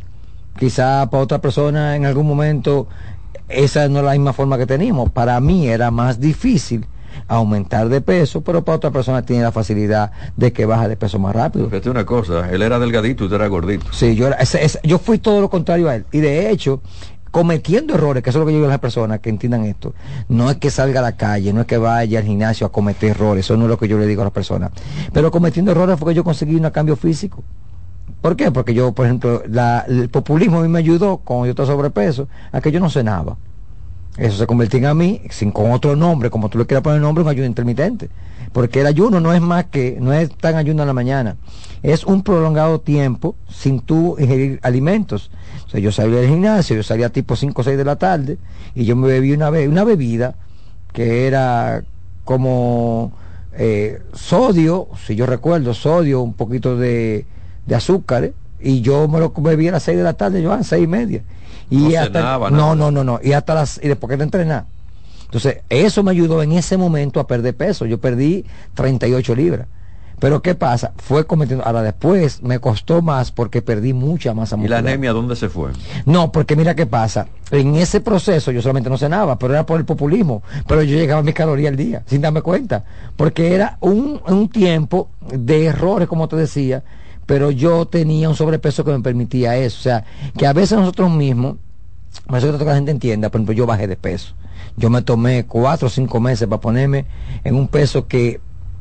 [0.64, 2.88] Quizá para otra persona en algún momento
[3.50, 5.12] esa no es la misma forma que teníamos.
[5.12, 6.86] Para mí era más difícil
[7.28, 11.20] aumentar de peso, pero para otra persona tiene la facilidad de que baja de peso
[11.20, 11.70] más rápido.
[11.70, 13.88] Fíjate una cosa, él era delgadito y usted era gordito.
[13.92, 16.06] Sí, yo, era, ese, ese, yo fui todo lo contrario a él.
[16.14, 16.82] Y de hecho,
[17.30, 19.94] cometiendo errores, que eso es lo que yo digo a las personas que entiendan esto,
[20.30, 23.10] no es que salga a la calle, no es que vaya al gimnasio a cometer
[23.10, 24.72] errores, eso no es lo que yo le digo a las personas.
[25.12, 27.44] Pero cometiendo errores fue que yo conseguí un cambio físico.
[28.24, 28.52] ¿Por qué?
[28.52, 32.30] Porque yo, por ejemplo, la, el populismo a mí me ayudó, como yo estaba sobrepeso,
[32.54, 33.36] a que yo no cenaba.
[34.16, 37.02] Eso se convertía en mí, sin, con otro nombre, como tú le quieras poner el
[37.02, 38.10] nombre, un ayuno intermitente.
[38.54, 41.36] Porque el ayuno no es más que, no es tan ayuno en la mañana,
[41.82, 45.30] es un prolongado tiempo sin tú ingerir alimentos.
[45.66, 48.38] O sea, yo salía del gimnasio, yo salía tipo 5 o 6 de la tarde,
[48.74, 50.36] y yo me bebí una, be una bebida
[50.94, 51.84] que era
[52.24, 53.12] como
[53.52, 57.26] eh, sodio, si yo recuerdo, sodio, un poquito de,
[57.66, 58.34] de azúcar, ¿eh?
[58.62, 60.84] y yo me lo bebí a las 6 de la tarde, yo a las 6
[60.84, 61.24] y media.
[61.70, 64.24] Y no hasta, cenaba, no, no, no, no, y hasta las, y después que te
[64.24, 64.66] entrenar.
[65.26, 67.88] Entonces, eso me ayudó en ese momento a perder peso.
[67.88, 68.46] Yo perdí
[68.76, 69.68] 38 libras.
[70.20, 70.94] Pero ¿qué pasa?
[70.98, 74.80] Fue cometiendo, ahora después me costó más porque perdí mucha masa ¿Y la muscular.
[74.80, 75.72] anemia dónde se fue?
[76.06, 77.28] No, porque mira qué pasa.
[77.50, 80.44] En ese proceso yo solamente no cenaba, pero era por el populismo.
[80.68, 82.86] Pero yo llegaba a mis calorías al día, sin darme cuenta.
[83.18, 86.84] Porque era un, un tiempo de errores, como te decía,
[87.26, 89.78] pero yo tenía un sobrepeso que me permitía eso.
[89.80, 90.06] O sea,
[90.38, 91.58] que a veces nosotros mismos,
[92.28, 94.34] por eso que la gente entienda, por ejemplo, yo bajé de peso.
[94.76, 97.06] Yo me tomé cuatro o cinco meses para ponerme
[97.44, 98.40] en un peso que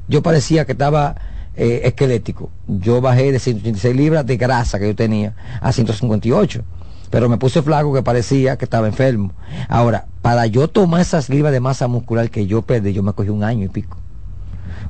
[0.08, 1.16] yo parecía que estaba
[1.54, 2.50] eh, esquelético.
[2.66, 6.62] Yo bajé de 186 libras de grasa que yo tenía a 158.
[7.10, 9.32] Pero me puse flaco que parecía que estaba enfermo.
[9.68, 13.28] Ahora, para yo tomar esas libras de masa muscular que yo perdí, yo me cogí
[13.28, 13.98] un año y pico.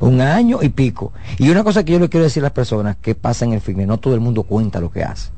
[0.03, 1.13] Un año y pico.
[1.39, 3.61] Y una cosa que yo le quiero decir a las personas que pasa en el
[3.61, 5.31] fitness, no todo el mundo cuenta lo que hace.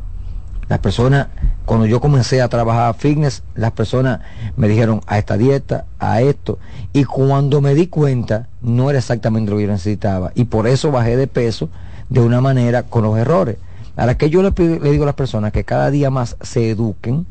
[0.68, 1.26] Las personas,
[1.66, 4.20] cuando yo comencé a trabajar fitness, las personas
[4.56, 6.58] me dijeron a esta dieta, a esto.
[6.94, 10.32] Y cuando me di cuenta, no era exactamente lo que yo necesitaba.
[10.34, 11.68] Y por eso bajé de peso
[12.08, 13.58] de una manera con los errores.
[13.96, 16.70] Ahora que yo le, pido- le digo a las personas que cada día más se
[16.70, 17.26] eduquen,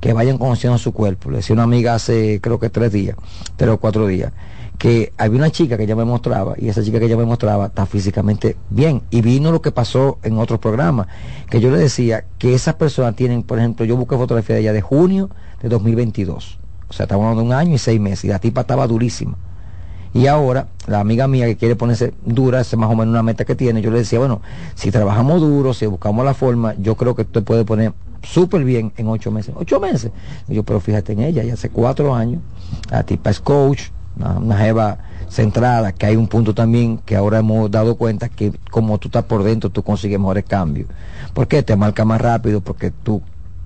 [0.00, 1.30] que vayan conociendo su cuerpo.
[1.30, 3.16] Le decía una amiga hace creo que tres días,
[3.56, 4.32] tres o cuatro días,
[4.78, 7.66] que había una chica que ella me mostraba y esa chica que ella me mostraba
[7.66, 9.02] está físicamente bien.
[9.10, 11.06] Y vino lo que pasó en otros programas,
[11.48, 14.72] que yo le decía que esas personas tienen, por ejemplo, yo busqué fotografía de ella
[14.72, 15.30] de junio
[15.62, 16.58] de 2022.
[16.88, 18.24] O sea, estamos hablando de un año y seis meses.
[18.24, 19.36] Y la tipa estaba durísima.
[20.12, 23.44] Y ahora, la amiga mía que quiere ponerse dura, es más o menos una meta
[23.44, 24.42] que tiene, yo le decía, bueno,
[24.76, 28.92] si trabajamos duro, si buscamos la forma, yo creo que usted puede poner súper bien
[28.96, 29.52] en ocho meses.
[29.56, 30.12] Ocho meses.
[30.46, 32.40] Yo, pero fíjate en ella, ya hace cuatro años,
[32.90, 34.98] la tipa es coach, una, una jeva
[35.28, 39.24] centrada, que hay un punto también que ahora hemos dado cuenta que como tú estás
[39.24, 40.88] por dentro, tú consigues mejores cambios.
[41.32, 41.62] ¿Por qué?
[41.62, 43.20] Te marca más rápido, porque tú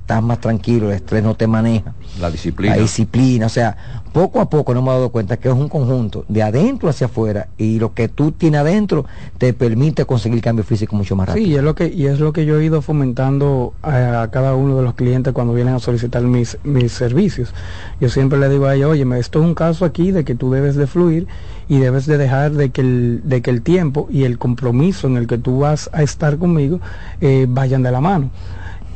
[0.09, 1.93] estás más tranquilo, el estrés no te maneja.
[2.19, 2.75] La disciplina.
[2.75, 3.77] La disciplina, o sea,
[4.11, 7.49] poco a poco nos hemos dado cuenta que es un conjunto de adentro hacia afuera
[7.59, 9.05] y lo que tú tienes adentro
[9.37, 11.45] te permite conseguir cambio físico mucho más rápido.
[11.45, 14.31] Sí, y es lo que, y es lo que yo he ido fomentando a, a
[14.31, 17.53] cada uno de los clientes cuando vienen a solicitar mis, mis servicios.
[18.01, 20.51] Yo siempre le digo a ellos, oye, esto es un caso aquí de que tú
[20.51, 21.27] debes de fluir
[21.69, 25.19] y debes de dejar de que el, de que el tiempo y el compromiso en
[25.19, 26.81] el que tú vas a estar conmigo
[27.21, 28.31] eh, vayan de la mano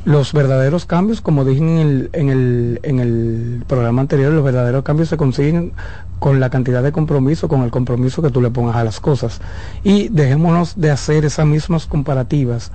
[0.05, 4.83] los verdaderos cambios, como dije en el, en, el, en el programa anterior, los verdaderos
[4.83, 5.73] cambios se consiguen
[6.19, 9.41] con la cantidad de compromiso, con el compromiso que tú le pongas a las cosas.
[9.83, 12.73] Y dejémonos de hacer esas mismas comparativas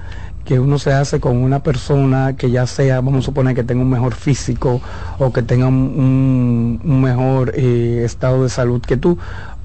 [0.48, 3.82] que uno se hace con una persona que ya sea, vamos a suponer que tenga
[3.82, 4.80] un mejor físico
[5.20, 9.18] o que tenga un, un mejor eh, estado de salud que tú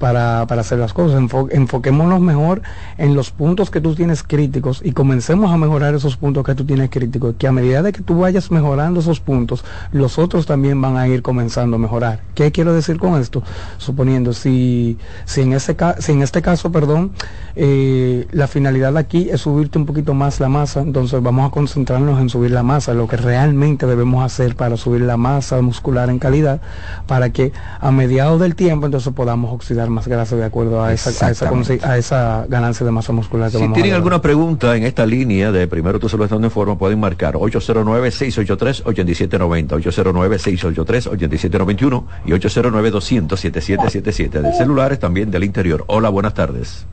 [0.03, 1.17] para, para hacer las cosas.
[1.17, 2.61] Enfo, enfoquémonos mejor
[2.97, 6.65] en los puntos que tú tienes críticos y comencemos a mejorar esos puntos que tú
[6.65, 9.63] tienes críticos, que a medida de que tú vayas mejorando esos puntos,
[9.93, 12.19] los otros también van a ir comenzando a mejorar.
[12.35, 13.43] ¿Qué quiero decir con esto?
[13.77, 17.11] Suponiendo, si, si, en, ese si en este caso, perdón,
[17.55, 22.19] eh, la finalidad aquí es subirte un poquito más la masa, entonces vamos a concentrarnos
[22.19, 26.19] en subir la masa, lo que realmente debemos hacer para subir la masa muscular en
[26.19, 26.59] calidad,
[27.07, 31.27] para que a mediados del tiempo entonces podamos oxidar más grasa de acuerdo a esa,
[31.27, 31.49] a esa,
[31.83, 35.05] a esa ganancia de masa muscular que si vamos tienen a alguna pregunta en esta
[35.05, 44.53] línea de primero tu salud estando en forma, pueden marcar 809-683-8790, 809-683-8791 y 809-200-7777 de
[44.53, 45.83] celulares también del interior.
[45.87, 46.85] Hola, buenas tardes.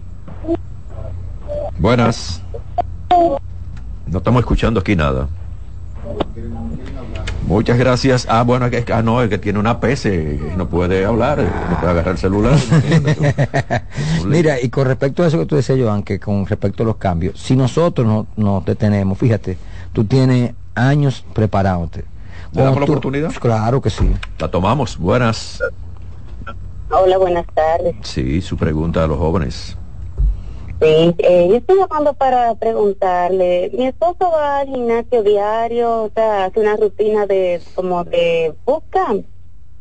[1.79, 2.43] Buenas.
[4.07, 5.29] No estamos escuchando aquí nada.
[7.51, 8.29] Muchas gracias.
[8.31, 11.81] Ah, bueno, es que, ah, no, el que tiene una PC no puede hablar, no
[11.81, 12.57] puede agarrar el celular.
[14.25, 16.95] Mira, y con respecto a eso que tú decías, Joan, que con respecto a los
[16.95, 19.59] cambios, si nosotros no nos detenemos, fíjate,
[19.93, 22.05] tú tienes años preparándote.
[22.53, 23.33] ¿Le damos la oportunidad?
[23.33, 24.09] Claro que sí.
[24.39, 24.97] La tomamos.
[24.97, 25.61] Buenas.
[26.89, 27.97] Hola, buenas tardes.
[28.03, 29.77] Sí, su pregunta a los jóvenes.
[30.81, 36.47] Sí, eh, yo estoy llamando para preguntarle, mi esposo va al gimnasio diario, o sea,
[36.47, 39.27] hace una rutina de como de bootcamp,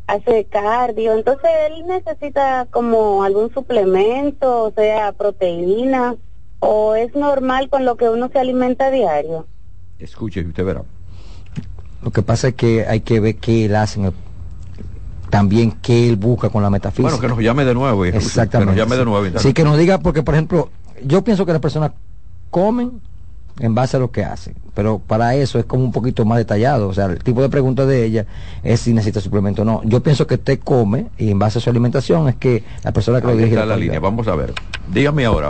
[0.07, 6.17] hace cardio, entonces él necesita como algún suplemento, o sea, proteína,
[6.59, 9.47] o es normal con lo que uno se alimenta a diario.
[9.99, 10.83] Escuche, usted verá.
[12.01, 14.13] Lo que pasa es que hay que ver qué él hace en el
[15.29, 17.03] también qué él busca con la metafísica.
[17.03, 18.05] Bueno, que nos llame de nuevo.
[18.05, 18.57] Y Exactamente.
[18.57, 19.39] Que nos llame de nuevo.
[19.39, 20.69] Sí, que nos diga, porque por ejemplo,
[21.05, 21.91] yo pienso que las personas
[22.49, 23.01] comen
[23.59, 26.87] en base a lo que hacen, pero para eso es como un poquito más detallado,
[26.87, 28.25] o sea, el tipo de pregunta de ella
[28.63, 29.81] es si necesita suplemento o no.
[29.83, 33.19] Yo pienso que usted come y en base a su alimentación es que la persona
[33.19, 33.99] que Ahí lo dirige está la línea.
[33.99, 34.53] Vamos a ver.
[34.91, 35.49] Dígame ahora.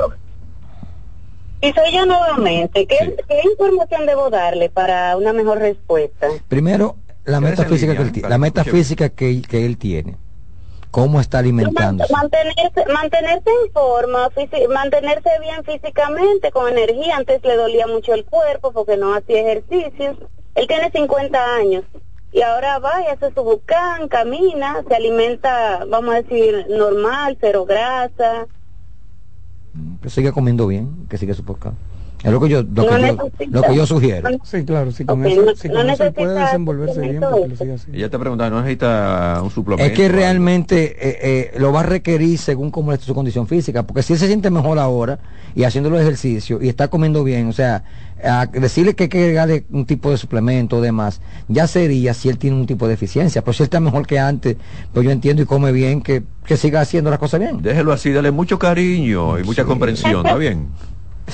[1.62, 3.12] Y soy yo nuevamente, ¿qué, Sí.
[3.28, 6.28] ¿qué información debo darle para una mejor respuesta?
[6.48, 10.16] Primero, la que él, que metafísica que, que él tiene.
[10.91, 12.12] ¿Cómo está alimentándose?
[12.12, 14.30] Mantenerse, mantenerse en forma,
[14.73, 17.17] mantenerse bien físicamente, con energía.
[17.17, 20.17] Antes le dolía mucho el cuerpo porque no hacía ejercicios.
[20.56, 21.84] Él tiene 50 años
[22.32, 27.65] y ahora va y hace su bucán, camina, se alimenta, vamos a decir, normal, cero
[27.65, 28.47] grasa.
[30.02, 31.75] Que siga comiendo bien, que siga su podcast.
[32.21, 33.17] Es lo que yo, lo No que yo,
[33.49, 34.29] lo que yo sugiero.
[34.43, 37.55] Sí, claro, si con eso, no- si no con eso puede desenvolverse bien, porque lo
[37.55, 37.91] sigue así.
[37.93, 39.89] Ella te pregunta, ¿no necesita un suplemento?
[39.89, 41.19] Es que realmente eh,
[41.53, 44.27] eh, lo va a requerir según cómo esté su condición física, porque si él se
[44.27, 45.19] siente mejor ahora
[45.55, 47.84] y haciendo los ejercicios y está comiendo bien, o sea,
[48.21, 52.27] a decirle que hay que agregarle un tipo de suplemento o demás, ya sería si
[52.27, 54.58] él tiene un tipo de deficiencia, pero si él está mejor que antes,
[54.93, 57.62] pues yo entiendo y come bien, que, que siga haciendo las cosas bien.
[57.62, 60.67] Déjelo así, dale mucho cariño y mucha comprensión, ¿está bien?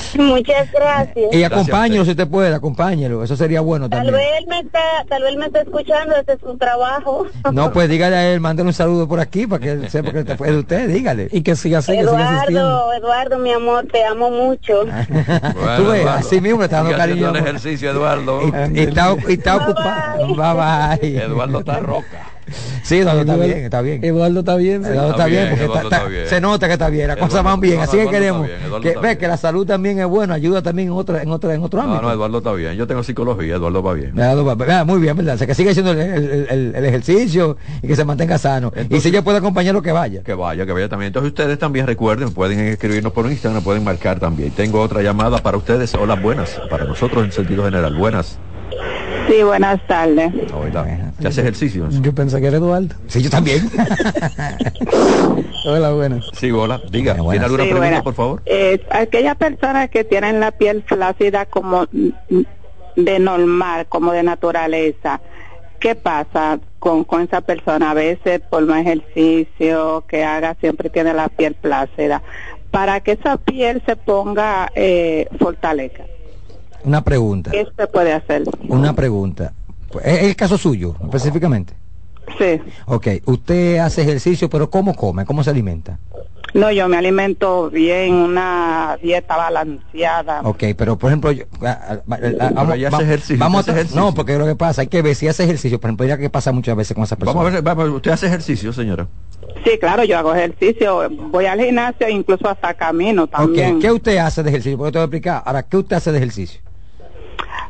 [0.17, 1.33] Muchas gracias.
[1.33, 4.15] Y acompáñelo si usted puede, acompáñelo, eso sería bueno Tal también.
[4.15, 4.79] vez él me está,
[5.09, 7.25] tal vez él me está escuchando desde su trabajo.
[7.51, 10.19] No, pues dígale a él, mándale un saludo por aquí para que él sepa que
[10.19, 11.27] es de usted, dígale.
[11.31, 12.59] Y que siga así, que siga asistiendo.
[12.61, 14.85] Eduardo, Eduardo, mi amor, te amo mucho.
[15.15, 17.35] Bueno, Tú ves, Eduardo, así mismo le está dando cariño.
[17.35, 18.41] ejercicio, Eduardo.
[18.73, 20.27] Y, y está, y está Bye, ocupado.
[20.35, 21.23] Bye bye.
[21.23, 22.34] Eduardo está roca.
[22.83, 24.03] Sí, Eduardo está bien, está bien.
[24.03, 24.83] Eduardo está bien.
[24.83, 24.89] sí.
[24.91, 27.77] Eduardo está bien, porque está- está- se nota que está bien, las cosas van bien,
[27.77, 29.17] no, así que Eduardo queremos bien, que está ve bien.
[29.17, 32.01] que la salud también es buena, ayuda también en otra en otra en otro ámbito.
[32.01, 32.73] no, Eduardo está bien.
[32.75, 34.11] Yo tengo psicología, Eduardo va bien.
[34.17, 35.35] Eduardo va- muy bien, ¿verdad?
[35.35, 38.71] O sea, que siga haciendo el, el- el- el ejercicio y que se mantenga sano.
[38.89, 40.21] y si ella puede acompañarlo, que vaya.
[40.23, 41.07] Que vaya, que vaya también.
[41.07, 44.51] Entonces ustedes también recuerden, pueden escribirnos por Instagram, pueden marcar también.
[44.51, 45.93] Tengo otra llamada para ustedes.
[45.95, 46.59] Hola, buenas.
[46.69, 47.95] Para nosotros en sentido general.
[47.95, 48.37] Buenas.
[49.29, 50.31] Sí, buenas tardes.
[50.53, 51.11] Hola.
[51.19, 51.87] ¿Te hace ejercicio?
[51.89, 52.95] Yo pensé que era Eduardo.
[53.07, 53.69] Sí, yo también.
[55.65, 56.25] Hola, buenas.
[56.33, 56.79] Sí, hola.
[56.91, 58.41] Diga, ¿tiene alguna Sí, pregunta, por favor?
[58.45, 61.87] Eh, aquellas personas que tienen la piel flácida como
[62.95, 65.21] de normal, como de naturaleza,
[65.79, 67.91] ¿qué pasa con, con esa persona?
[67.91, 72.21] A veces por más ejercicio que haga siempre tiene la piel flácida.
[72.69, 76.03] Para que esa piel se ponga eh, fortaleza,
[76.85, 78.43] Una pregunta, ¿qué se puede hacer?
[78.67, 79.53] una pregunta.
[79.91, 81.73] Pues, ¿Es el caso suyo, específicamente?
[82.37, 82.59] Sí.
[82.85, 85.25] Ok, usted hace ejercicio, pero ¿cómo come?
[85.25, 85.99] ¿Cómo se alimenta?
[86.53, 90.41] No, yo me alimento bien, una dieta balanceada.
[90.43, 93.71] Ok, pero por ejemplo, yo- a- a- a- a- vamos, ya va- ejercicio, vamos a-
[93.71, 93.99] ejercicio.
[94.01, 96.29] no, porque lo que pasa hay que ver si hace ejercicio, por ejemplo, mira que
[96.29, 97.35] pasa muchas veces con esa persona.
[97.37, 99.07] Vamos a ver, vamos, ¿usted hace ejercicio, señora?
[99.65, 103.75] Sí, claro, yo hago ejercicio, voy al gimnasio, incluso hasta camino también.
[103.75, 104.77] Ok, ¿qué usted hace de ejercicio?
[104.77, 105.43] Porque te voy a explicar.
[105.45, 106.61] Ahora, ¿qué usted hace de ejercicio?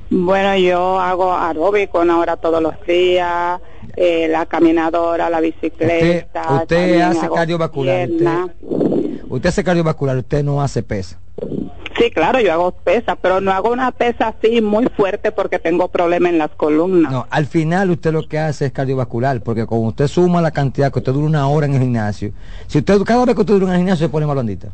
[0.10, 3.60] Bueno, yo hago aeróbico una hora todos los días,
[3.96, 6.62] eh, la caminadora, la bicicleta.
[6.62, 8.10] Usted, hace cardiovascular.
[8.10, 8.28] Usted,
[9.28, 11.20] usted hace cardiovascular, usted no hace pesa.
[11.98, 15.88] Sí, claro, yo hago pesa, pero no hago una pesa así muy fuerte porque tengo
[15.88, 17.12] problema en las columnas.
[17.12, 20.91] No, al final usted lo que hace es cardiovascular, porque como usted suma la cantidad
[20.91, 22.32] que usted dura una hora en el gimnasio,
[22.68, 24.70] si usted cada vez que usted dura en el gimnasio se pone más blandita.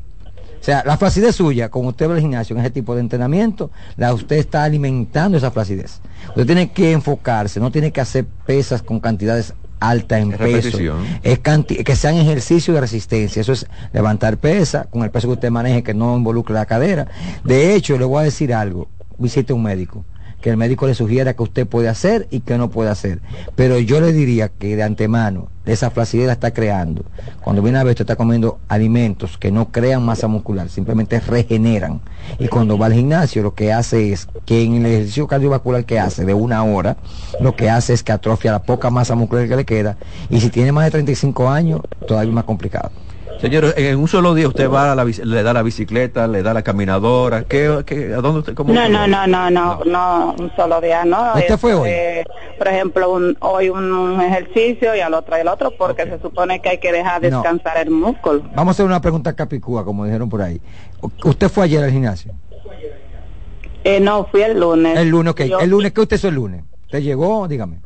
[0.62, 3.72] O sea, la flacidez suya, como usted va al gimnasio en ese tipo de entrenamiento,
[3.98, 6.02] la usted está alimentando esa flacidez.
[6.30, 10.78] Usted tiene que enfocarse, no tiene que hacer pesas con cantidades altas en peso.
[11.24, 13.42] Es que sean ejercicios de resistencia.
[13.42, 17.08] Eso es levantar pesa con el peso que usted maneje que no involucre la cadera.
[17.44, 18.88] De hecho, le voy a decir algo.
[19.18, 20.06] Visite un médico.
[20.42, 23.22] Que el médico le sugiera que usted puede hacer y que no puede hacer.
[23.56, 27.06] Pero yo le diría que de antemano esa flacidez la está creando.
[27.42, 32.02] Cuando viene a ver, usted está comiendo alimentos que no crean masa muscular, simplemente regeneran.
[32.40, 36.00] Y cuando va al gimnasio, lo que hace es que en el ejercicio cardiovascular que
[36.00, 36.98] hace de una hora,
[37.40, 39.98] lo que hace es que atrofia la poca masa muscular que le queda.
[40.30, 42.92] Y si tiene más de 35 años, todavía más complicado.
[43.40, 46.54] Señor, en un solo día usted va a la, le da la bicicleta, le da
[46.54, 47.44] la caminadora.
[47.44, 48.54] ¿Qué, qué, ¿A dónde usted?
[48.54, 51.34] Cómo No, usted no, no, no, no, no, un solo día, no.
[51.36, 51.90] ¿Usted fue hoy?
[51.92, 52.24] Eh,
[52.60, 56.70] por ejemplo, un- hoy un, ejercicio y al otro el otro, porque se supone que
[56.70, 57.30] hay que dejar No.
[57.42, 58.44] descansar el músculo.
[58.56, 60.62] Vamos a hacer una pregunta capicúa, como dijeron por ahí.
[61.24, 62.34] ¿Usted fue ayer al gimnasio?
[63.84, 64.96] Eh, no, fui el lunes.
[64.98, 65.42] El lunes, ok.
[65.46, 66.64] Yo El lunes, ¿qué usted hizo el lunes?
[66.84, 67.48] ¿Usted llegó?
[67.48, 67.80] Dígame.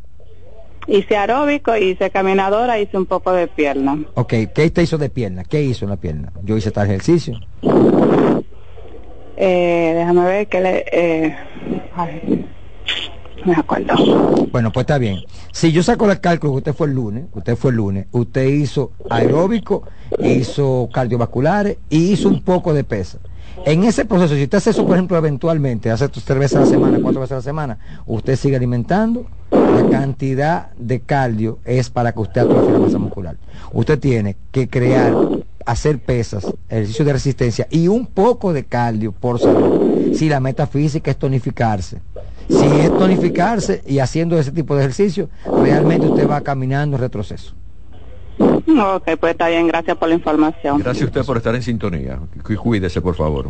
[0.88, 4.00] Hice aeróbico, hice caminadora, hice un poco de pierna.
[4.14, 5.44] Ok, ¿qué usted hizo de pierna?
[5.44, 6.32] ¿Qué hizo en la pierna?
[6.44, 7.40] Yo hice tal ejercicio.
[9.38, 10.86] Eh, déjame ver que le...
[10.92, 11.36] Eh,
[13.46, 13.94] no me acuerdo.
[14.52, 15.20] Bueno, pues está bien.
[15.52, 18.46] Si yo saco el cálculo que usted fue el lunes, usted fue el lunes, usted
[18.46, 19.84] hizo aeróbico,
[20.20, 23.20] hizo cardiovasculares y hizo un poco de pesa.
[23.66, 26.66] En ese proceso, si usted hace eso, por ejemplo, eventualmente, hace tres veces a la
[26.66, 29.26] semana, cuatro veces a la semana, usted sigue alimentando,
[29.74, 33.36] la cantidad de cardio es para que usted atrofie la masa muscular.
[33.74, 35.14] Usted tiene que crear,
[35.66, 40.14] hacer pesas, ejercicio de resistencia y un poco de cardio por salud.
[40.14, 42.02] Si la meta física es tonificarse.
[42.48, 45.30] Si es tonificarse y haciendo ese tipo de ejercicio,
[45.64, 47.54] realmente usted va caminando en retroceso.
[48.38, 50.80] Ok, pues está bien, gracias por la información.
[50.80, 52.20] Gracias a usted por estar en sintonía.
[52.44, 53.50] Cu- Cuídese, por favor.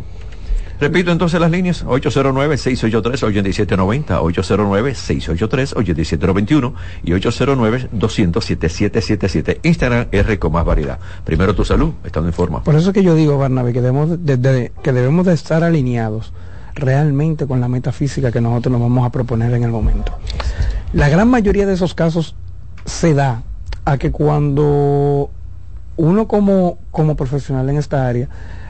[0.78, 6.72] Repito entonces las líneas, 809-683-8790, 809-683-8791
[7.04, 9.58] y 809-200-7777.
[9.62, 10.98] Instagram R con más variedad.
[11.24, 12.62] Primero tu salud, estando en forma.
[12.62, 15.64] Por eso es que yo digo, Barnabe, que debemos de, de- que debemos de estar
[15.64, 16.32] alineados
[16.74, 20.12] realmente con la metafísica que nosotros nos vamos a proponer en el momento.
[20.92, 22.34] La gran mayoría de esos casos
[22.84, 23.42] se da
[23.84, 25.30] a que cuando
[25.96, 28.28] uno como, como profesional en esta área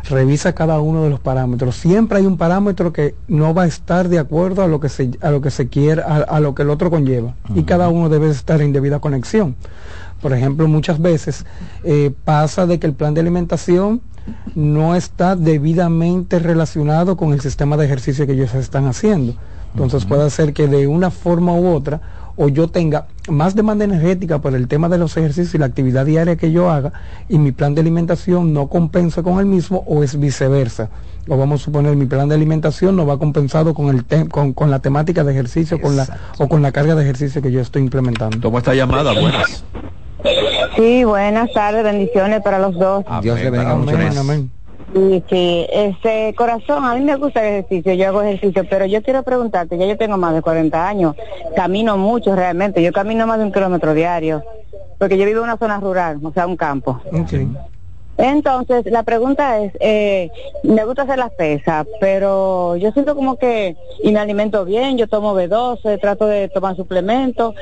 [0.08, 4.08] revisa cada uno de los parámetros, siempre hay un parámetro que no va a estar
[4.08, 6.62] de acuerdo a lo que se, a lo que se quiere, a, a lo que
[6.62, 7.34] el otro conlleva.
[7.54, 9.56] Y cada uno debe estar en debida conexión.
[10.20, 11.44] Por ejemplo, muchas veces
[11.84, 14.00] eh, pasa de que el plan de alimentación
[14.54, 19.34] no está debidamente relacionado con el sistema de ejercicio que ellos están haciendo.
[19.72, 22.00] Entonces puede ser que de una forma u otra
[22.36, 26.04] o yo tenga más demanda energética por el tema de los ejercicios y la actividad
[26.06, 26.92] diaria que yo haga
[27.28, 30.90] y mi plan de alimentación no compensa con el mismo o es viceversa.
[31.28, 34.52] O vamos a suponer mi plan de alimentación no va compensado con el tem- con,
[34.52, 36.06] con la temática de ejercicio con la,
[36.38, 38.38] o con la carga de ejercicio que yo estoy implementando.
[38.38, 39.64] Toma esta llamada, buenas.
[40.76, 43.04] Sí, buenas tardes, bendiciones para los dos.
[43.22, 44.50] Dios le bendiga amén.
[44.96, 49.02] Sí, sí, este corazón, a mí me gusta el ejercicio, yo hago ejercicio, pero yo
[49.02, 51.14] quiero preguntarte, ya yo tengo más de 40 años,
[51.54, 54.42] camino mucho realmente, yo camino más de un kilómetro diario,
[54.98, 56.98] porque yo vivo en una zona rural, o sea, un campo.
[58.16, 60.30] Entonces, la pregunta es, eh,
[60.62, 65.08] me gusta hacer las pesas, pero yo siento como que, y me alimento bien, yo
[65.08, 67.54] tomo B12, trato de tomar suplementos,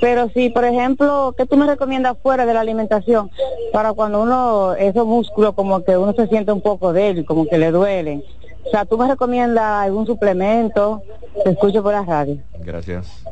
[0.00, 3.30] pero si, por ejemplo, ¿qué tú me recomiendas fuera de la alimentación?
[3.72, 7.58] Para cuando uno, esos músculos como que uno se siente un poco débil, como que
[7.58, 8.22] le duelen.
[8.66, 11.02] O sea, ¿tú me recomiendas algún suplemento?
[11.42, 12.38] Te escucho por la radio.
[12.60, 13.24] Gracias.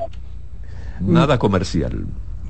[1.00, 2.06] Nada comercial.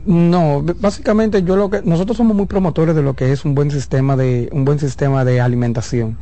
[0.06, 3.72] No, básicamente yo lo que nosotros somos muy promotores de lo que es un buen
[3.72, 6.16] sistema de un buen sistema de alimentación.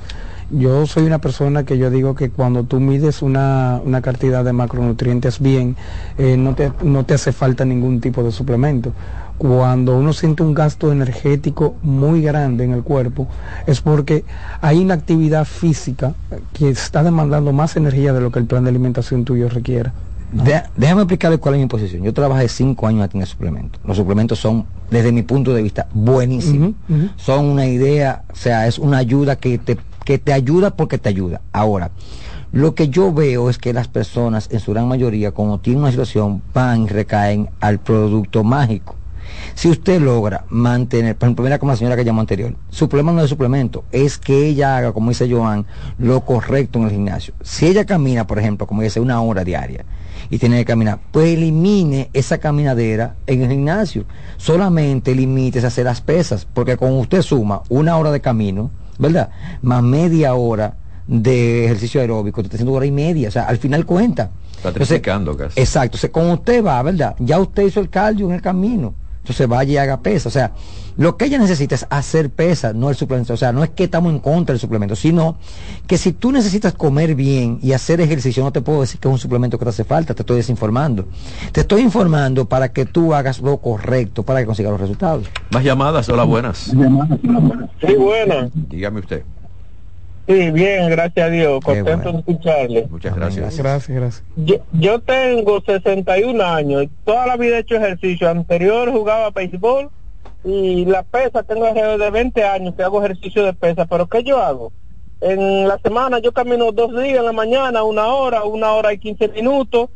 [0.51, 4.53] Yo soy una persona que yo digo que cuando tú mides una, una cantidad de
[4.53, 5.77] macronutrientes bien,
[6.19, 8.93] eh, no, te, no te hace falta ningún tipo de suplemento.
[9.39, 13.27] Cuando uno siente un gasto energético muy grande en el cuerpo,
[13.67, 14.25] es porque
[14.61, 16.15] hay una actividad física
[16.53, 19.93] que está demandando más energía de lo que el plan de alimentación tuyo requiera.
[20.33, 22.03] De- déjame explicarle cuál es mi posición.
[22.05, 23.79] Yo trabajé cinco años aquí en el suplemento.
[23.85, 26.73] Los suplementos son, desde mi punto de vista, buenísimos.
[27.17, 31.09] Son una idea, o sea, es una ayuda que te, que te ayuda porque te
[31.09, 31.41] ayuda.
[31.53, 31.91] Ahora,
[32.53, 35.91] lo que yo veo es que las personas, en su gran mayoría, cuando tienen una
[35.91, 38.95] situación, van y recaen al producto mágico.
[39.55, 43.13] Si usted logra mantener, por ejemplo, mira como la señora que llamó anterior, su problema
[43.13, 45.67] no es suplemento, es que ella haga, como dice Joan,
[45.99, 47.35] lo correcto en el gimnasio.
[47.43, 49.85] Si ella camina, por ejemplo, como dice, una hora diaria
[50.31, 54.05] y tiene que caminar, pues elimine esa caminadera en el gimnasio.
[54.37, 59.31] Solamente limítese a hacer las pesas, porque cuando usted suma una hora de camino, ¿verdad?
[59.63, 60.77] Más media hora
[61.07, 64.31] de ejercicio aeróbico, te está haciendo hora y media, o sea, al final cuenta.
[64.57, 65.61] Está Entonces, triplicando casi.
[65.61, 67.15] Exacto, o sea, cuando usted va, ¿verdad?
[67.19, 68.95] Ya usted hizo el cardio en el camino.
[69.19, 70.29] Entonces vaya y haga pesa.
[70.29, 70.53] O sea,
[70.97, 73.35] lo que ella necesita es hacer pesa, no el suplemento.
[73.35, 75.37] O sea, no es que estamos en contra del suplemento, sino
[75.87, 79.13] que si tú necesitas comer bien y hacer ejercicio, no te puedo decir que es
[79.13, 81.07] un suplemento que te hace falta, te estoy desinformando.
[81.53, 85.27] Te estoy informando para que tú hagas lo correcto para que consigas los resultados.
[85.51, 86.59] Más llamadas, hola, buenas.
[86.59, 88.49] Sí, buena.
[88.53, 89.23] Dígame usted.
[90.27, 91.63] Sí, bien, gracias a Dios.
[91.63, 92.87] Contento de escucharle.
[92.89, 93.59] Muchas gracias.
[93.59, 94.25] Gracias, gracias.
[94.37, 96.87] Yo, yo tengo 61 años.
[97.05, 98.31] Toda la vida he hecho ejercicio.
[98.31, 99.91] Anterior jugaba béisbol
[100.45, 101.43] y la pesa.
[101.43, 103.87] Tengo alrededor de 20 años que hago ejercicio de pesa.
[103.87, 104.73] Pero ¿qué yo hago?
[105.21, 108.99] En la semana yo camino dos días en la mañana, una hora, una hora y
[108.99, 109.89] 15 minutos.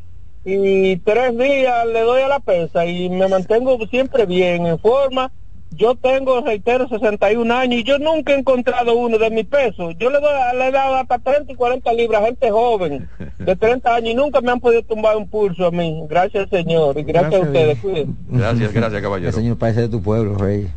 [0.45, 5.31] Y tres días le doy a la pesa y me mantengo siempre bien, en forma.
[5.71, 9.93] Yo tengo, reitero, 61 años y yo nunca he encontrado uno de mi peso.
[9.93, 13.09] Yo le, doy, le he dado hasta 30 y 40 libras a gente joven
[13.39, 16.05] de 30 años y nunca me han podido tumbar un pulso a mí.
[16.09, 17.79] Gracias, Señor, y gracias, Gracias a ustedes.
[17.79, 18.13] Cuídense.
[18.29, 19.33] Gracias, gracias, El caballero.
[19.33, 20.69] señor parece de tu pueblo, Rey.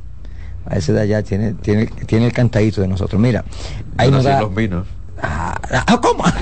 [0.65, 3.19] A ese de allá tiene, tiene, tiene el cantadito de nosotros.
[3.19, 3.43] Mira,
[3.97, 4.41] ahí nos da...
[4.41, 4.85] los vinos.
[5.23, 5.55] Ah,
[6.01, 6.23] ¿Cómo?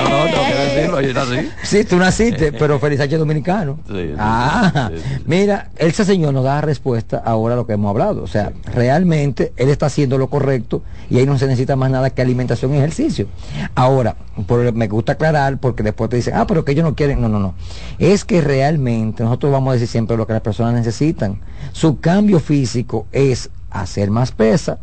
[0.00, 1.50] No, no, tengo que decirlo, ahí nací.
[1.62, 3.78] Sí, tú naciste, pero Feliz Sánchez dominicano.
[3.86, 5.22] Sí, sí, ah, sí, sí.
[5.26, 8.22] mira, ese señor nos da respuesta ahora a lo que hemos hablado.
[8.22, 12.10] O sea, realmente él está haciendo lo correcto y ahí no se necesita más nada
[12.10, 13.26] que alimentación y ejercicio.
[13.74, 14.16] Ahora,
[14.46, 17.20] por- me gusta aclarar porque después te dicen, ah, pero que ellos no quieren.
[17.20, 17.54] No, no, no.
[17.98, 21.40] Es que realmente nosotros vamos a decir siempre lo que las personas necesitan.
[21.72, 24.78] Su cambio físico es hacer más pesa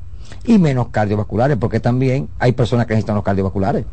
[0.47, 3.85] y menos cardiovasculares, porque también hay personas que necesitan los cardiovasculares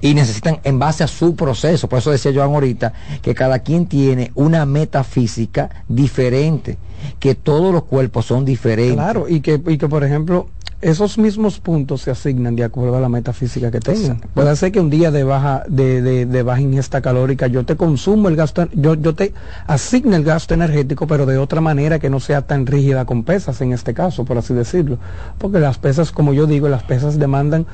[0.00, 1.88] y necesitan en base a su proceso.
[1.88, 6.76] Por eso decía Joan ahorita que cada quien tiene una metafísica diferente,
[7.18, 8.96] que todos los cuerpos son diferentes.
[8.96, 10.48] Claro, y que, y que por ejemplo,
[10.82, 14.20] esos mismos puntos se asignan de acuerdo a la metafísica que tengan.
[14.34, 17.76] Puede ser que un día de baja, de, de, de baja ingesta calórica yo te
[17.76, 19.32] consumo el gasto, yo, yo te
[19.66, 23.60] asigne el gasto energético, pero de otra manera que no sea tan rígida con pesas
[23.62, 24.98] en este caso, por así decirlo.
[25.38, 27.66] Porque las pesas, como yo digo, las pesas demandan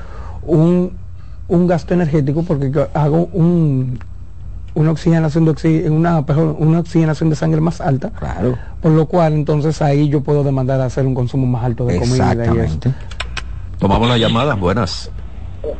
[0.45, 0.93] un,
[1.49, 3.99] un gasto energético porque hago un
[4.75, 9.05] una oxigenación de oxi- una, perdón, una oxigenación de sangre más alta Claro, por lo
[9.05, 12.41] cual entonces ahí yo puedo demandar hacer un consumo más alto de comida y eso.
[12.41, 12.91] exactamente.
[13.79, 15.11] Tomamos las llamadas, buenas.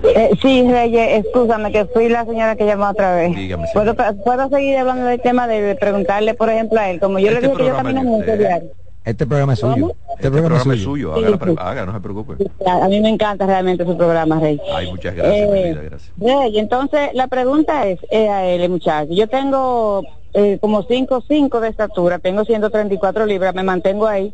[0.04, 3.36] Eh, sí, Reyes, escúchame que fui la señora que llamó otra vez.
[3.36, 7.28] Dígame, ¿Puedo, puedo seguir hablando del tema de, preguntarle, por ejemplo, a él, como yo
[7.30, 8.70] Este le dije que yo camino mucho diario.
[9.04, 9.92] Este programa es suyo.
[10.16, 10.84] Este, Este programa, es suyo.
[10.84, 11.56] suyo, haga, sí.
[11.58, 12.36] haga, no se preocupe.
[12.66, 14.60] A mí me encanta realmente su programa, Rey.
[14.74, 16.12] Ay, muchas gracias, Eh, vida, gracias.
[16.18, 19.14] Rey, entonces la pregunta es eh, a él, muchacho.
[19.14, 20.04] Yo tengo
[20.34, 24.34] eh, como 5 5 de estatura, tengo 134 libras, me mantengo ahí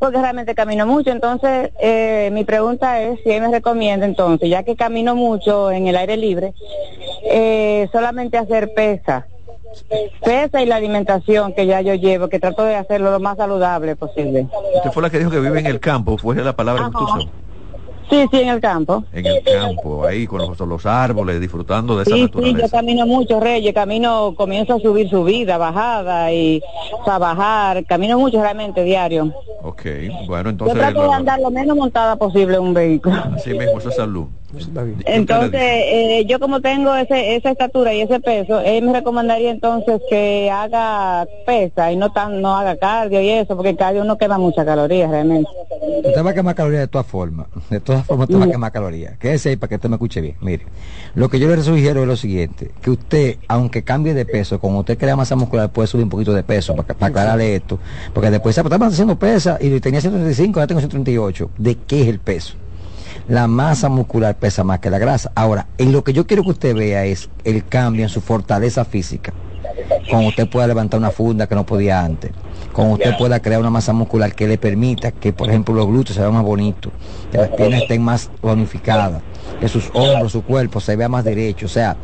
[0.00, 1.10] porque realmente camino mucho.
[1.10, 5.86] Entonces, eh, mi pregunta es si él me recomienda entonces, ya que camino mucho en
[5.86, 6.54] el aire libre,
[7.24, 9.26] eh, solamente hacer pesa
[10.24, 13.96] pesa y la alimentación que ya yo llevo, que trato de hacerlo lo más saludable
[13.96, 14.46] posible.
[14.76, 17.16] Usted fue la que dijo que vive en el campo, fue la palabra que usted
[17.20, 17.30] usó.
[18.10, 19.04] Sí, sí, en el campo.
[19.12, 22.66] En el campo, ahí con los, los árboles, disfrutando de esa Sí, sí, naturaleza.
[22.66, 26.60] yo camino mucho, Reyes, camino, comienzo a subir subida, bajada y
[27.00, 29.32] o sea, bajar, camino mucho realmente diario.
[29.62, 29.82] Ok,
[30.26, 33.14] bueno, Yo entonces, trato de andar lo menos montada posible en un vehículo.
[33.36, 34.26] así mismo, eso es salud.
[35.06, 40.00] Entonces, eh, yo como tengo ese, esa estatura y ese peso, él me recomendaría entonces
[40.08, 44.18] que haga pesa y no tan no haga cardio y eso, porque el cardio uno
[44.18, 45.48] quema muchas calorías realmente.
[46.04, 47.46] Usted va a quemar calorías de todas formas.
[47.68, 49.18] De todas formas, usted va a quemar calorías.
[49.18, 50.36] Quédese ahí para que usted me escuche bien.
[50.40, 50.66] Mire,
[51.14, 54.80] lo que yo le sugiero es lo siguiente: que usted, aunque cambie de peso, como
[54.80, 57.78] usted crea masa muscular, puede subir un poquito de peso para, para aclararle esto.
[58.12, 61.50] Porque después dice, "Pues, estaba haciendo pesa y tenía 135, ahora tengo 138.
[61.56, 62.54] ¿De qué es el peso?
[63.30, 65.30] La masa muscular pesa más que la grasa.
[65.36, 68.84] Ahora, en lo que yo quiero que usted vea es el cambio en su fortaleza
[68.84, 69.32] física.
[70.10, 72.32] Cuando usted pueda levantar una funda que no podía antes.
[72.72, 76.16] Cuando usted pueda crear una masa muscular que le permita que, por ejemplo, los glúteos
[76.16, 76.92] se vean más bonitos,
[77.30, 79.22] que las piernas estén más tonificadas,
[79.58, 81.66] que sus hombros, su cuerpo se vea más derecho.
[81.66, 81.96] O sea,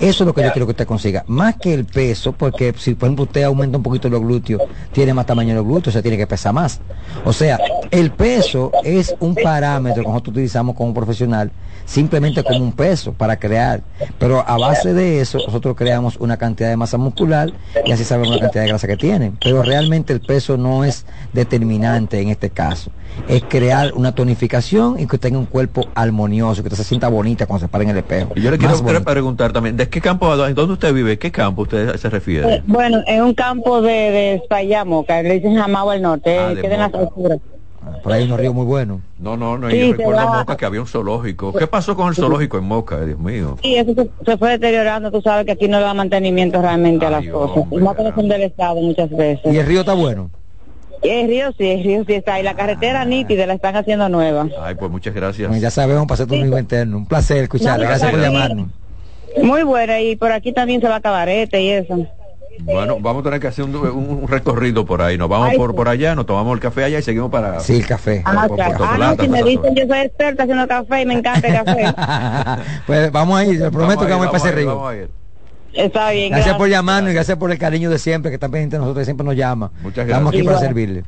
[0.00, 1.24] eso es lo que yo quiero que usted consiga.
[1.26, 5.14] Más que el peso, porque si, por ejemplo, usted aumenta un poquito los glúteos, tiene
[5.14, 6.80] más tamaño los glúteos, se tiene que pesar más.
[7.24, 7.58] O sea,
[7.90, 11.50] el peso es un parámetro que nosotros utilizamos como profesional,
[11.84, 13.82] simplemente como un peso para crear.
[14.18, 17.52] Pero a base de eso, nosotros creamos una cantidad de masa muscular
[17.84, 19.32] y así sabemos la cantidad de grasa que tiene.
[19.42, 22.90] Pero realmente el peso no es determinante en este caso.
[23.26, 27.46] Es crear una tonificación y que tenga un cuerpo armonioso, que usted se sienta bonita
[27.46, 28.32] cuando se para en el espejo.
[28.34, 28.74] Y yo le quiero
[29.04, 31.18] preguntar también, ¿de qué campo, dónde usted vive?
[31.18, 32.54] ¿Qué campo usted se refiere?
[32.54, 34.42] Eh, Bueno, en un campo de, de
[35.06, 37.38] que le dicen Jamao al norte, Ah, eh, de queda en las alturas.
[38.02, 39.00] Por ahí hay unos ríos muy buenos.
[39.18, 41.52] No, no, no, Sí, yo recuerdo en va- Moca que había un zoológico.
[41.52, 43.56] ¿Qué pasó con el zoológico en Moca, Dios mío?
[43.62, 47.06] Sí, eso se, se fue deteriorando, tú sabes que aquí no le da mantenimiento realmente
[47.06, 47.64] a las cosas.
[47.70, 49.52] Y más que no son del Estado muchas veces.
[49.52, 50.30] Y el río está bueno.
[51.02, 52.40] El río sí, el río sí está.
[52.40, 54.46] Y la carretera nítida la están haciendo nueva.
[54.60, 55.48] Ay, pues muchas gracias.
[55.48, 56.98] Bueno, ya sabemos, hacer tu amigo interno.
[56.98, 57.84] Un placer escucharle.
[57.84, 58.68] No, Gracias por llamarnos.
[59.42, 60.00] Muy buena.
[60.00, 62.06] Y por aquí también se va a cabarete y eso.
[62.60, 65.16] Bueno, vamos a tener que hacer un, un- un recorrido por ahí.
[65.16, 65.76] Nos vamos Ay, por, sí.
[65.76, 67.60] por allá, nos tomamos el café allá y seguimos para...
[67.60, 68.20] Sí, el café.
[68.24, 68.76] Ah, por claro.
[68.78, 71.54] Puerto Ah, no, si me dicen yo soy experta haciendo café y me encanta el
[71.64, 72.62] café.
[72.86, 74.74] Pues vamos a ir, le prometo que vamos a ir para ese río.
[74.74, 75.08] vamos a ir.
[75.72, 76.78] Está bien, Gracias por gracias.
[76.78, 79.24] llamarnos y gracias por el cariño de siempre, que están pendientes de nosotros y siempre
[79.24, 79.70] nos llama.
[79.82, 80.54] Muchas Estamos aquí gracias.
[80.56, 81.04] para servirle.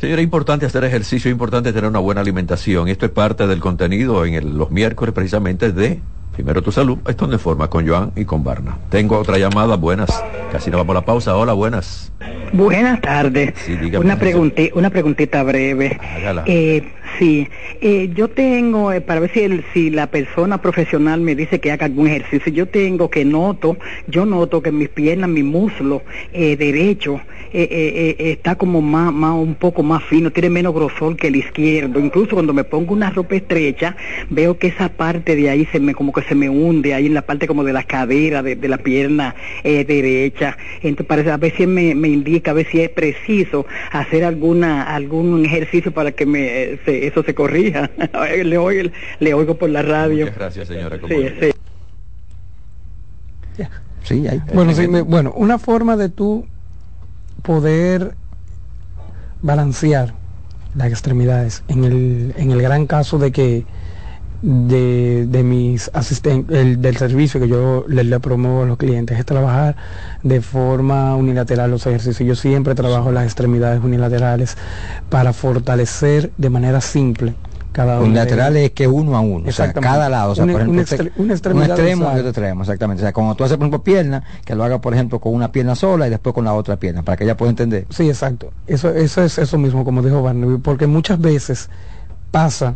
[0.00, 2.88] Señora, es importante hacer ejercicio, es importante tener una buena alimentación.
[2.88, 6.00] Esto es parte del contenido en el- los miércoles precisamente de
[6.32, 8.78] Primero tu salud, esto en forma con Joan y con Barna.
[8.88, 10.08] Tengo otra llamada, buenas.
[10.50, 11.36] Casi nos vamos a la pausa.
[11.36, 12.10] Hola, buenas.
[12.54, 13.52] Buenas tardes.
[13.56, 13.74] Sí.
[13.96, 15.98] Una, pregunti- una preguntita breve.
[16.00, 16.44] Hágala.
[16.46, 16.82] Eh,
[17.18, 17.48] sí,
[17.80, 21.70] eh, yo tengo, eh, para ver si, el- si la persona profesional me dice que
[21.70, 23.76] haga algún ejercicio, yo tengo que noto,
[24.06, 26.02] yo noto que mis piernas, mi muslo
[26.32, 27.20] eh, derecho
[27.54, 32.00] eh, está como más, más, un poco más fino, tiene menos grosor que el izquierdo.
[32.00, 33.94] Incluso cuando me pongo una ropa estrecha,
[34.30, 37.14] veo que esa parte de ahí se me, como que se me hunde, ahí en
[37.14, 40.56] la parte como de la cadera, de, de la pierna eh, derecha.
[40.82, 44.82] Entonces, parece, a ver si me, me indica, a ver si es preciso hacer alguna
[44.94, 47.90] algún ejercicio para que me eh, se- eso se corrija.
[48.44, 50.26] le, oigo, le oigo por la radio.
[50.26, 50.98] Muchas gracias, señora.
[50.98, 51.50] ¿Cómo Sí, sí.
[54.04, 54.42] Sí, ahí.
[54.52, 56.48] Bueno, sí, me- bueno, una forma de tú
[57.42, 58.14] poder
[59.42, 60.14] balancear
[60.74, 63.64] las extremidades en el, en el gran caso de que
[64.42, 69.24] de, de mis asistentes del servicio que yo le, le promuevo a los clientes es
[69.24, 69.76] trabajar
[70.24, 74.56] de forma unilateral los ejercicios yo siempre trabajo las extremidades unilaterales
[75.08, 77.34] para fortalecer de manera simple
[77.70, 80.52] cada uno Unilateral es que uno a uno, o sea, cada lado, o sea, Una-
[80.52, 83.02] por ejemplo, usted- extre- un extremo y otro extremo, exactamente.
[83.02, 85.52] O sea, cuando tú haces, por ejemplo, pierna, que lo haga, por ejemplo, con una
[85.52, 87.86] pierna sola y después con la otra pierna, para que ella pueda entender.
[87.88, 88.52] Sí, exacto.
[88.66, 91.70] Eso, eso es eso mismo, como dijo Barnaby, porque muchas veces
[92.30, 92.74] pasa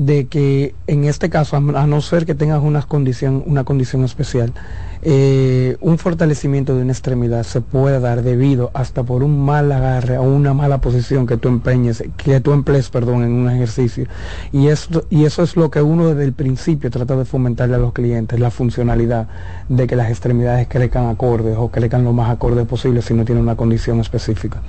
[0.00, 4.54] de que en este caso, a, no ser que tengas una condición, una condición especial,
[5.02, 10.18] eh, un fortalecimiento de una extremidad se puede dar debido hasta por un mal agarre
[10.18, 14.06] o una mala posición que tú empeñes, que tú emplees, perdón, en un ejercicio.
[14.52, 17.78] Y esto, y eso es lo que uno desde el principio trata de fomentarle a
[17.78, 19.28] los clientes, la funcionalidad
[19.68, 23.40] de que las extremidades crezcan acordes o crezcan lo más acordes posible si no tiene
[23.40, 24.60] una condición específica.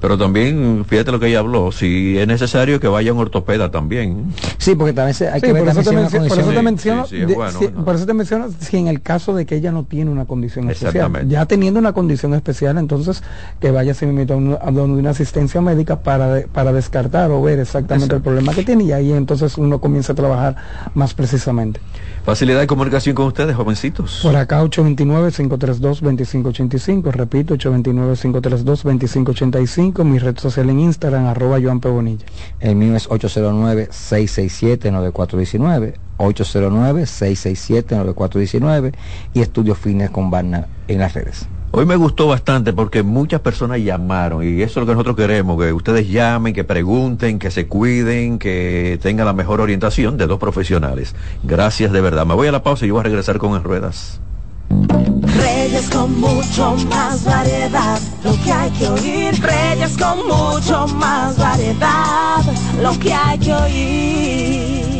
[0.00, 4.32] Pero también, fíjate lo que ella habló, si es necesario que vaya un ortopeda también.
[4.56, 7.04] Sí, porque también se- hay Sí, que ver por eso por eso te condición- menciono,
[7.06, 7.84] Sí, sí, es de- bueno, si- ¿no?
[7.84, 10.66] por eso te menciono si en el caso de que ella no tiene una condición
[10.70, 13.22] especial, ya teniendo una condición especial, entonces
[13.60, 17.42] que vaya se a un- a donde una asistencia médica para de- para descartar o
[17.42, 20.56] ver exactamente el problema que tiene y ahí entonces uno comienza a trabajar
[20.94, 21.80] más precisamente.
[22.24, 24.20] Facilidad de comunicación con ustedes, jovencitos.
[24.22, 31.88] Por acá 829-532-2585, repito, 829-532-2585, mi red social en Instagram, arroba Joan P.
[31.88, 32.26] Bonilla.
[32.60, 38.92] El mío es 809-667-9419, 809-667-9419
[39.32, 41.48] y Estudio Fitness con Barna en las redes.
[41.72, 45.56] Hoy me gustó bastante porque muchas personas llamaron y eso es lo que nosotros queremos,
[45.56, 50.40] que ustedes llamen, que pregunten, que se cuiden, que tengan la mejor orientación de dos
[50.40, 51.14] profesionales.
[51.44, 52.26] Gracias de verdad.
[52.26, 54.20] Me voy a la pausa y yo voy a regresar con En Ruedas.
[54.68, 59.40] Reyes con mucho más variedad, lo que hay que oír.
[59.40, 62.42] Reyes con mucho más variedad,
[62.82, 64.90] lo que hay que oír.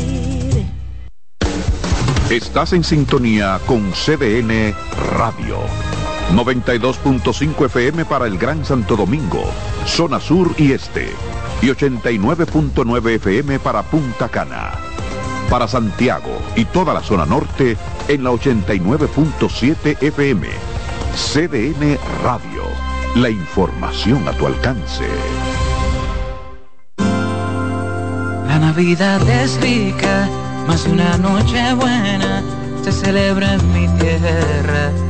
[2.30, 4.72] Estás en sintonía con CDN
[5.18, 5.58] Radio.
[6.34, 9.44] 92.5 FM para el Gran Santo Domingo,
[9.86, 11.12] zona sur y este.
[11.62, 14.72] Y 89.9 FM para Punta Cana.
[15.48, 17.76] Para Santiago y toda la zona norte
[18.08, 20.48] en la 89.7 FM.
[21.14, 22.62] CDN Radio.
[23.16, 25.06] La información a tu alcance.
[28.46, 30.28] La Navidad es rica,
[30.66, 32.42] más una noche buena
[32.82, 35.09] se celebra en mi tierra.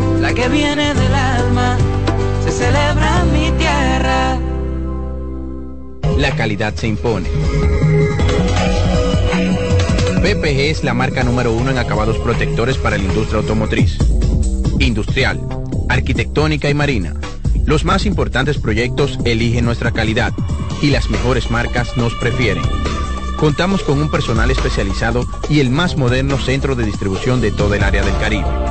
[0.21, 1.77] la que viene del alma,
[2.43, 4.39] se celebra en mi tierra.
[6.17, 7.27] La calidad se impone.
[10.21, 13.97] PPG es la marca número uno en acabados protectores para la industria automotriz,
[14.79, 15.39] industrial,
[15.89, 17.15] arquitectónica y marina.
[17.65, 20.33] Los más importantes proyectos eligen nuestra calidad
[20.83, 22.63] y las mejores marcas nos prefieren.
[23.37, 27.81] Contamos con un personal especializado y el más moderno centro de distribución de todo el
[27.81, 28.70] área del Caribe.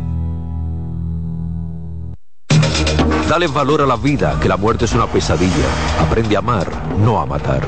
[3.31, 6.01] Dale valor a la vida, que la muerte es una pesadilla.
[6.01, 7.65] Aprende a amar, no a matar.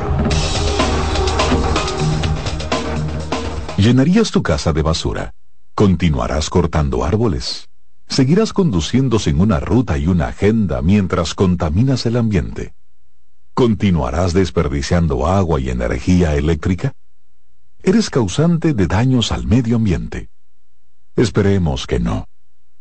[3.78, 5.34] ¿Llenarías tu casa de basura?
[5.74, 7.70] ¿Continuarás cortando árboles?
[8.10, 12.74] ¿Seguirás conduciendo sin una ruta y una agenda mientras contaminas el ambiente?
[13.54, 16.92] ¿Continuarás desperdiciando agua y energía eléctrica?
[17.82, 20.28] Eres causante de daños al medio ambiente.
[21.16, 22.28] Esperemos que no.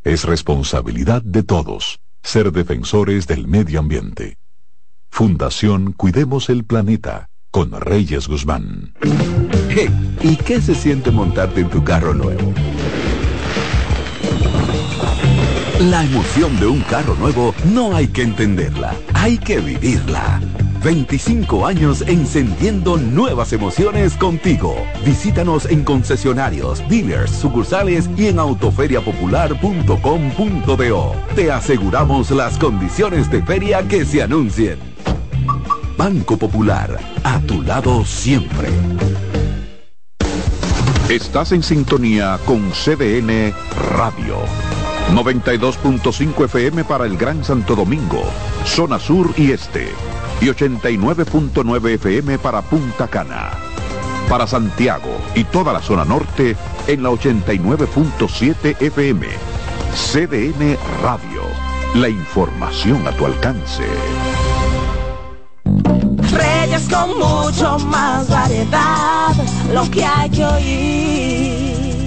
[0.03, 4.39] Es responsabilidad de todos ser defensores del medio ambiente.
[5.11, 8.95] Fundación Cuidemos el Planeta con Reyes Guzmán.
[10.23, 12.53] ¿y qué se siente montarte en tu carro nuevo?
[15.81, 20.41] La emoción de un carro nuevo no hay que entenderla, hay que vivirla.
[20.83, 24.75] 25 años encendiendo nuevas emociones contigo.
[25.05, 31.17] Visítanos en concesionarios, dealers, sucursales y en autoferiapopular.com.do.
[31.37, 34.79] Te aseguramos las condiciones de feria que se anuncien.
[35.97, 38.69] Banco Popular, a tu lado siempre.
[41.09, 43.55] Estás en sintonía con CDN
[43.97, 44.39] Radio.
[45.13, 48.25] 92.5 FM para el Gran Santo Domingo,
[48.65, 49.91] zona sur y este.
[50.43, 53.53] Y 89.9 FM para Punta Cana.
[54.29, 56.57] Para Santiago y toda la zona norte
[56.89, 59.29] en la 89.7 FM.
[59.95, 61.43] CDN Radio.
[61.95, 63.85] La información a tu alcance.
[66.33, 69.29] Reyes con mucho más variedad,
[69.73, 71.62] lo que hay que oír.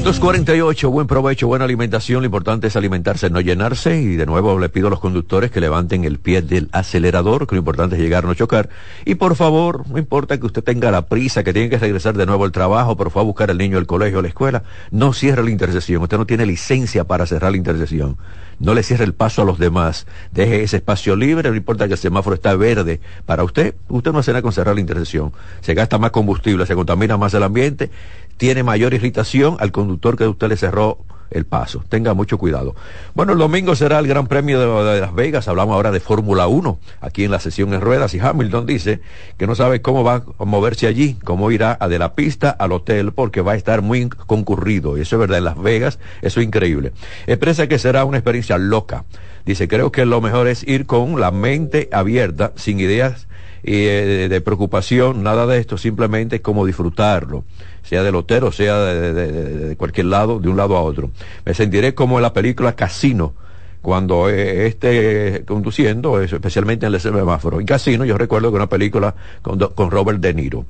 [0.06, 2.22] 248, buen provecho, buena alimentación.
[2.22, 4.00] Lo importante es alimentarse, no llenarse.
[4.00, 7.56] Y de nuevo le pido a los conductores que levanten el pie del acelerador, que
[7.56, 8.70] lo importante es llegar, no chocar.
[9.04, 12.28] Y por favor, no importa que usted tenga la prisa, que tiene que regresar de
[12.28, 15.12] nuevo al trabajo, pero fue a buscar al niño al colegio, a la escuela, no
[15.12, 16.04] cierre la intersección.
[16.04, 18.18] Usted no tiene licencia para cerrar la intersección.
[18.60, 20.06] No le cierre el paso a los demás.
[20.32, 23.74] Deje ese espacio libre, no importa que el semáforo está verde para usted.
[23.90, 25.34] Usted no hace nada con cerrar la intersección.
[25.62, 27.90] Se gasta más combustible, se contamina más el ambiente
[28.38, 31.00] tiene mayor irritación al conductor que usted le cerró
[31.32, 31.84] el paso.
[31.90, 32.76] Tenga mucho cuidado.
[33.14, 35.48] Bueno, el domingo será el Gran Premio de, Las Vegas.
[35.48, 38.14] Hablamos ahora de Fórmula 1, aquí en la sesión en ruedas.
[38.14, 39.02] Y Hamilton dice
[39.38, 43.12] que no sabe cómo va a moverse allí, cómo irá de la pista al hotel,
[43.12, 44.98] porque va a estar muy concurrido.
[44.98, 46.94] Y eso es verdad, en Las Vegas, eso es increíble.
[47.28, 49.06] Expresa que será una experiencia loca.
[49.46, 53.28] Dice, creo que lo mejor es ir con la mente abierta, sin ideas
[53.64, 57.44] eh, de preocupación, nada de esto, simplemente como disfrutarlo
[57.86, 61.12] sea del hotel sea de, cualquier lado, de un lado a otro.
[61.46, 63.34] Me sentiré como en la película Casino,
[63.82, 67.60] cuando eh, esté conduciendo, especialmente en el semáforo.
[67.60, 69.14] En Casino, yo recuerdo que una película
[69.44, 70.66] con, con, Robert De Niro.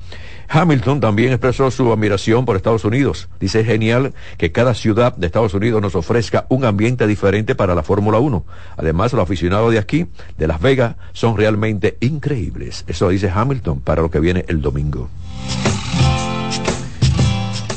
[0.49, 3.29] Hamilton también expresó su admiración por Estados Unidos.
[3.39, 7.73] Dice, es genial que cada ciudad de Estados Unidos nos ofrezca un ambiente diferente para
[7.73, 8.45] la Fórmula 1.
[8.75, 10.07] Además, los aficionados de aquí,
[10.37, 12.83] de Las Vegas, son realmente increíbles.
[12.85, 15.09] Eso dice Hamilton para lo que viene el domingo.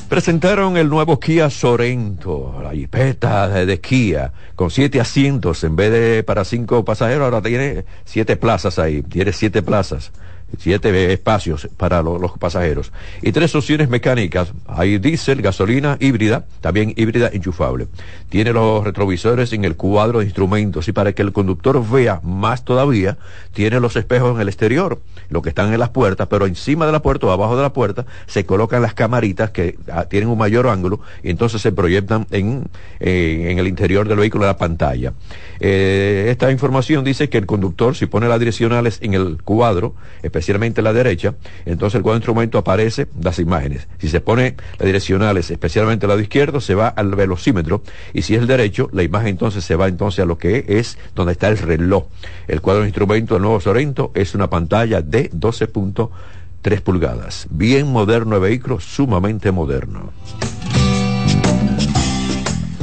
[0.09, 6.23] Presentaron el nuevo Kia Sorento, la jipeta de, Kia, con siete asientos en vez de
[6.23, 10.11] para cinco pasajeros, ahora tiene siete plazas ahí, tiene siete plazas
[10.57, 14.53] siete espacios para los pasajeros y tres opciones mecánicas.
[14.67, 17.89] Hay diésel, gasolina híbrida, también híbrida enchufable.
[18.29, 22.65] Tiene los retrovisores en el cuadro de instrumentos y para que el conductor vea más
[22.65, 23.19] todavía,
[23.53, 25.01] tiene los espejos en el exterior,
[25.31, 27.73] lo que están en las puertas, pero encima de la puerta o abajo de la
[27.73, 32.27] puerta se colocan las camaritas que ah, tienen un mayor ángulo y entonces se proyectan
[32.31, 32.69] en,
[33.01, 35.13] en el interior del vehículo de la pantalla.
[35.61, 40.83] Eh, esta información dice que el conductor, si pone las direccionales en el cuadro, especialmente
[40.83, 41.35] la derecha,
[41.67, 43.89] entonces el cuadro de instrumento aparece las imágenes.
[43.99, 48.35] Si se pone las direccionales, especialmente el lado izquierdo, se va al velocímetro y si
[48.35, 51.49] es el derecho, la imagen entonces se va entonces a lo que es donde está
[51.49, 52.07] el reloj.
[52.47, 57.47] El cuadro de instrumento del nuevo Sorento es una pantalla de 12.3 pulgadas.
[57.51, 60.13] Bien moderno el vehículo, sumamente moderno.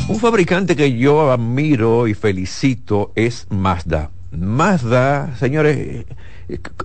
[0.07, 4.11] Un fabricante que yo admiro y felicito es Mazda.
[4.31, 6.05] Mazda, señores,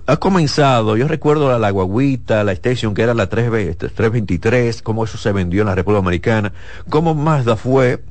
[0.07, 5.31] ha comenzado, yo recuerdo la, guaguita, la Station, que era la 323, cómo eso se
[5.31, 6.53] vendió en la República Americana,
[6.89, 8.03] cómo Mazda fue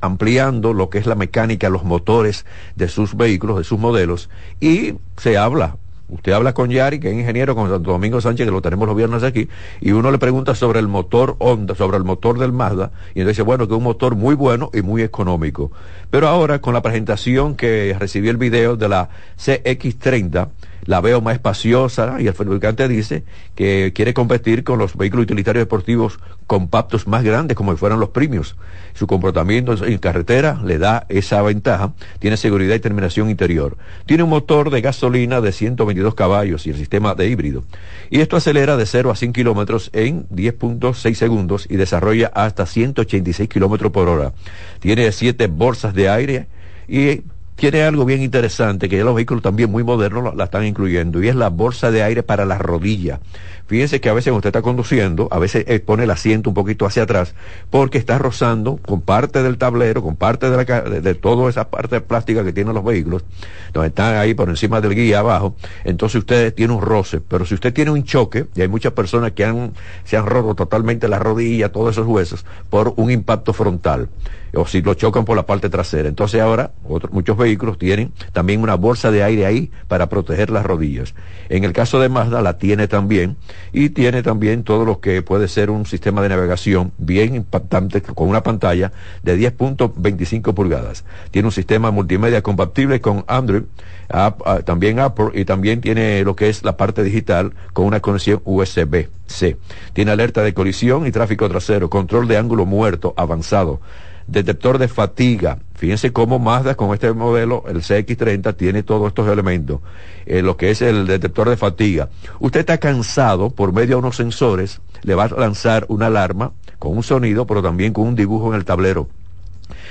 [0.00, 4.30] ampliando lo que es la mecánica, los motores de sus vehículos, de sus modelos,
[4.60, 5.76] y se habla
[6.08, 8.96] Usted habla con Yari, que es ingeniero, con Santo Domingo Sánchez, que lo tenemos los
[8.96, 9.48] viernes aquí,
[9.80, 13.38] y uno le pregunta sobre el motor Honda, sobre el motor del Mazda, y entonces
[13.38, 15.72] dice, bueno, que es un motor muy bueno y muy económico.
[16.10, 20.48] Pero ahora, con la presentación que recibí el video de la CX30,
[20.86, 23.24] la veo más espaciosa y el fabricante dice
[23.54, 28.10] que quiere competir con los vehículos utilitarios deportivos compactos más grandes como si fueran los
[28.10, 28.56] premios.
[28.94, 33.76] Su comportamiento en carretera le da esa ventaja, tiene seguridad y terminación interior.
[34.06, 37.64] Tiene un motor de gasolina de 122 caballos y el sistema de híbrido.
[38.10, 43.48] Y esto acelera de 0 a 100 kilómetros en 10.6 segundos y desarrolla hasta 186
[43.48, 44.32] kilómetros por hora.
[44.80, 46.46] Tiene siete bolsas de aire
[46.88, 47.22] y
[47.56, 51.28] tiene algo bien interesante, que ya los vehículos también muy modernos la están incluyendo, y
[51.28, 53.20] es la bolsa de aire para las rodillas.
[53.66, 56.84] Fíjense que a veces usted está conduciendo, a veces eh, pone el asiento un poquito
[56.84, 57.34] hacia atrás,
[57.70, 62.00] porque está rozando con parte del tablero, con parte de, la, de, toda esa parte
[62.02, 63.24] plástica que tienen los vehículos,
[63.72, 67.20] donde están ahí por encima del guía abajo, entonces usted tiene un roce.
[67.20, 69.72] Pero si usted tiene un choque, y hay muchas personas que han,
[70.04, 74.08] se han roto totalmente la rodilla, todos esos huesos, por un impacto frontal
[74.56, 76.08] o si lo chocan por la parte trasera.
[76.08, 76.72] Entonces ahora
[77.10, 81.14] muchos vehículos tienen también una bolsa de aire ahí para proteger las rodillas.
[81.48, 83.36] En el caso de Mazda la tiene también
[83.72, 88.28] y tiene también todo lo que puede ser un sistema de navegación bien impactante con
[88.28, 88.92] una pantalla
[89.22, 91.04] de 10.25 pulgadas.
[91.30, 93.62] Tiene un sistema multimedia compatible con Android,
[94.10, 94.34] ah,
[94.64, 99.56] también Apple y también tiene lo que es la parte digital con una conexión USB-C.
[99.92, 103.80] Tiene alerta de colisión y tráfico trasero, control de ángulo muerto avanzado
[104.26, 105.58] detector de fatiga.
[105.84, 109.82] Fíjense cómo Mazda con este modelo, el CX30, tiene todos estos elementos.
[110.24, 112.08] Eh, lo que es el detector de fatiga.
[112.40, 116.96] Usted está cansado por medio de unos sensores, le va a lanzar una alarma con
[116.96, 119.08] un sonido, pero también con un dibujo en el tablero.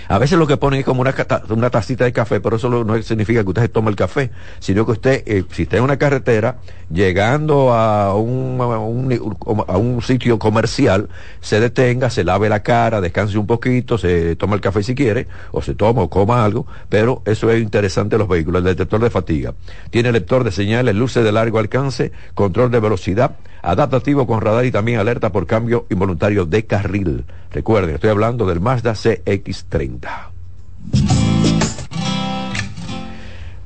[0.07, 1.13] A veces lo que pone es como una,
[1.49, 4.85] una tacita de café, pero eso no significa que usted se tome el café, sino
[4.85, 6.57] que usted, eh, si está en una carretera,
[6.91, 11.09] llegando a un, a un, sitio comercial,
[11.41, 15.27] se detenga, se lave la cara, descanse un poquito, se toma el café si quiere,
[15.51, 18.59] o se toma o coma algo, pero eso es interesante los vehículos.
[18.59, 19.53] El detector de fatiga
[19.89, 24.71] tiene lector de señales, luces de largo alcance, control de velocidad, adaptativo con radar y
[24.71, 27.25] también alerta por cambio involuntario de carril.
[27.53, 30.09] Recuerden, estoy hablando del Mazda CX30.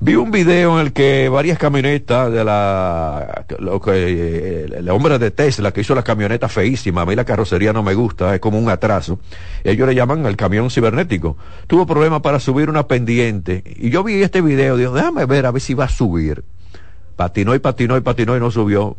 [0.02, 5.18] Vi un video en el que varias camionetas de la, lo que, eh, el hombre
[5.18, 8.42] de Tesla que hizo la camioneta feísima, a mí la carrocería no me gusta, es
[8.42, 9.20] como un atraso.
[9.64, 11.38] Ellos le llaman el camión cibernético.
[11.68, 13.64] Tuvo problemas para subir una pendiente.
[13.78, 16.44] Y yo vi este video, digo, déjame ver a ver si va a subir.
[17.16, 18.98] Patinó y patinó y patinó y no subió.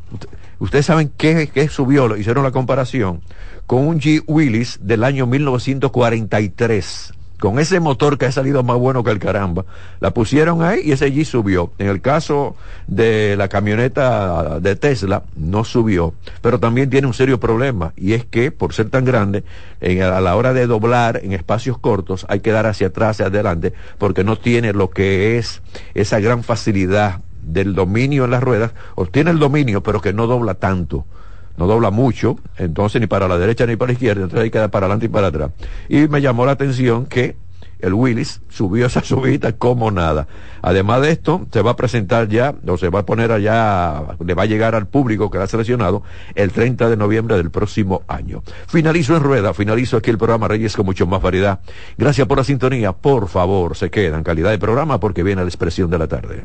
[0.58, 3.22] Ustedes saben qué, qué subió, hicieron la comparación
[3.66, 9.04] con un G Willis del año 1943 con ese motor que ha salido más bueno
[9.04, 9.64] que el caramba,
[10.00, 11.72] la pusieron ahí y ese G subió.
[11.78, 12.56] En el caso
[12.86, 18.24] de la camioneta de Tesla, no subió, pero también tiene un serio problema y es
[18.24, 19.44] que por ser tan grande,
[19.80, 23.72] a la hora de doblar en espacios cortos hay que dar hacia atrás, hacia adelante,
[23.98, 25.62] porque no tiene lo que es
[25.94, 30.54] esa gran facilidad del dominio en las ruedas, obtiene el dominio, pero que no dobla
[30.54, 31.04] tanto
[31.58, 34.58] no dobla mucho, entonces ni para la derecha ni para la izquierda, entonces hay que
[34.58, 35.50] dar para adelante y para atrás.
[35.88, 37.36] Y me llamó la atención que
[37.80, 40.26] el Willis subió esa subida como nada.
[40.62, 44.34] Además de esto, se va a presentar ya, o se va a poner allá, le
[44.34, 46.02] va a llegar al público que ha seleccionado
[46.34, 48.42] el 30 de noviembre del próximo año.
[48.66, 51.60] Finalizo en rueda, finalizo aquí el programa Reyes con mucho más variedad.
[51.96, 52.92] Gracias por la sintonía.
[52.92, 56.44] Por favor, se quedan calidad de programa porque viene la expresión de la tarde.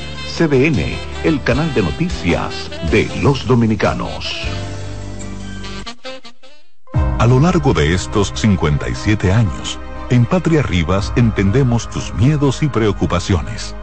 [0.31, 4.33] CDN, el canal de noticias de los dominicanos.
[7.19, 9.77] A lo largo de estos 57 años,
[10.09, 13.75] en Patria Rivas entendemos tus miedos y preocupaciones.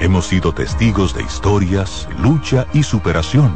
[0.00, 3.52] Hemos sido testigos de historias, lucha y superación,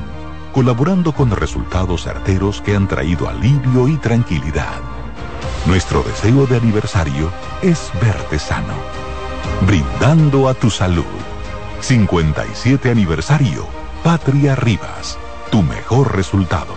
[0.54, 4.80] colaborando con resultados certeros que han traído alivio y tranquilidad.
[5.66, 7.28] Nuestro deseo de aniversario
[7.60, 8.74] es verte sano,
[9.66, 11.15] brindando a tu salud.
[11.86, 13.64] 57 aniversario.
[14.02, 15.16] Patria Rivas.
[15.52, 16.74] Tu mejor resultado.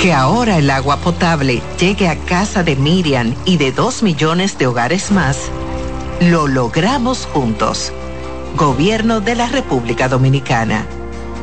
[0.00, 4.66] Que ahora el agua potable llegue a casa de Miriam y de dos millones de
[4.66, 5.38] hogares más,
[6.20, 7.92] lo logramos juntos.
[8.56, 10.86] Gobierno de la República Dominicana.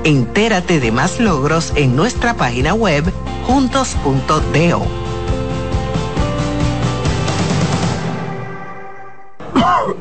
[0.03, 3.05] Entérate de más logros en nuestra página web
[3.47, 4.85] juntos.do.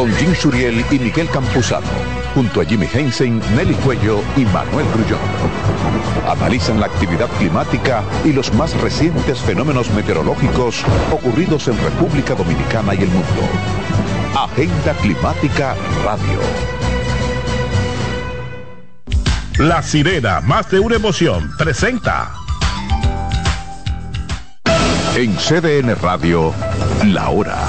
[0.00, 1.86] Con Jim Suriel y Miguel Campuzano.
[2.34, 5.20] Junto a Jimmy Hensen, Nelly Cuello y Manuel Grullón.
[6.26, 10.82] Analizan la actividad climática y los más recientes fenómenos meteorológicos
[11.12, 13.42] ocurridos en República Dominicana y el mundo.
[14.34, 16.40] Agenda Climática Radio.
[19.58, 22.32] La sirena, más de una emoción, presenta.
[25.14, 26.54] En CDN Radio,
[27.04, 27.68] la hora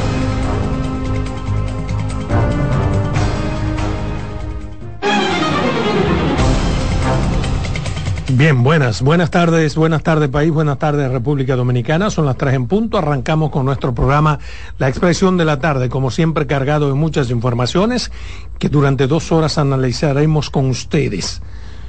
[8.41, 12.65] Bien, buenas, buenas tardes, buenas tardes país, buenas tardes República Dominicana, son las tres en
[12.65, 14.39] punto, arrancamos con nuestro programa
[14.79, 18.11] La Expresión de la Tarde, como siempre cargado de muchas informaciones
[18.57, 21.43] que durante dos horas analizaremos con ustedes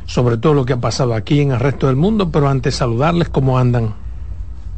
[0.05, 3.31] sobre todo lo que ha pasado aquí en el resto del mundo, pero antes saludarles
[3.31, 3.95] cómo andan.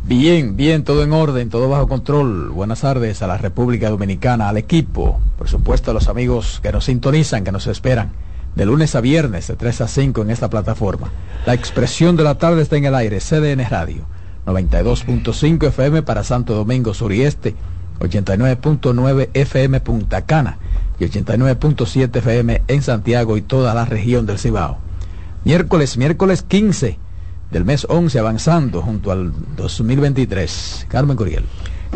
[0.04, 2.50] Bien, bien, todo en orden, todo bajo control.
[2.50, 6.84] Buenas tardes a la República Dominicana, al equipo, por supuesto a los amigos que nos
[6.84, 8.12] sintonizan, que nos esperan
[8.54, 11.10] de lunes a viernes de 3 a 5 en esta plataforma.
[11.46, 14.04] La expresión de la tarde está en el aire, CDN Radio,
[14.46, 17.54] 92.5 FM para Santo Domingo Sur y Este,
[18.00, 20.58] 89.9 FM Punta Cana
[20.98, 24.78] y 89.7 FM en Santiago y toda la región del Cibao.
[25.44, 26.98] Miércoles, miércoles 15
[27.50, 30.86] del mes 11 avanzando junto al 2023.
[30.88, 31.44] Carmen Curiel.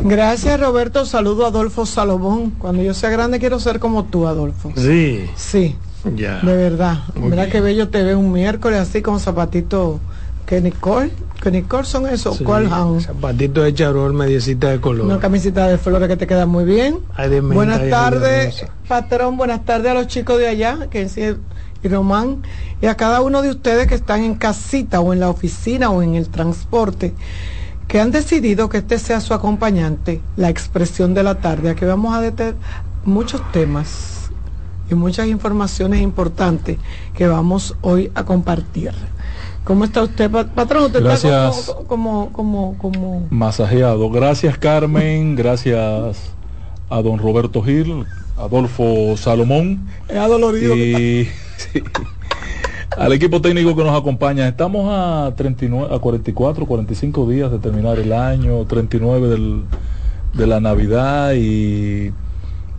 [0.04, 2.50] Gracias Roberto, saludo a Adolfo Salomón.
[2.58, 4.72] Cuando yo sea grande quiero ser como tú, Adolfo.
[4.76, 5.28] Sí.
[5.34, 5.76] Sí.
[6.16, 6.98] De verdad.
[7.14, 10.00] Mira qué bello te ve un miércoles así con zapatito.
[10.46, 11.10] Que Nicole,
[11.42, 12.70] que Nicole son esos, ¿cuál
[13.02, 15.04] Zapatito de charol, mediecita de color.
[15.04, 17.00] Una camisita de flores que te queda muy bien.
[17.42, 22.42] buenas tardes, patrón, buenas tardes a los chicos de allá, que es y Román,
[22.80, 26.02] y a cada uno de ustedes que están en casita o en la oficina o
[26.02, 27.12] en el transporte,
[27.86, 31.70] que han decidido que este sea su acompañante, la expresión de la tarde.
[31.70, 32.54] Aquí vamos a detener
[33.04, 34.17] muchos temas
[34.90, 36.78] y muchas informaciones importantes
[37.14, 38.92] que vamos hoy a compartir.
[39.64, 40.84] ¿Cómo está usted, patrón?
[40.84, 41.58] Usted gracias.
[41.58, 44.08] está como, como, como, Masajeado.
[44.10, 45.36] Gracias, Carmen.
[45.36, 46.32] gracias
[46.88, 48.06] a don Roberto Gil,
[48.38, 49.86] Adolfo Salomón.
[50.08, 50.74] Es adolorido.
[50.74, 51.28] Y
[52.96, 54.48] al equipo técnico que nos acompaña.
[54.48, 59.62] Estamos a, 39, a 44, 45 días de terminar el año, 39 del,
[60.34, 62.12] de la Navidad y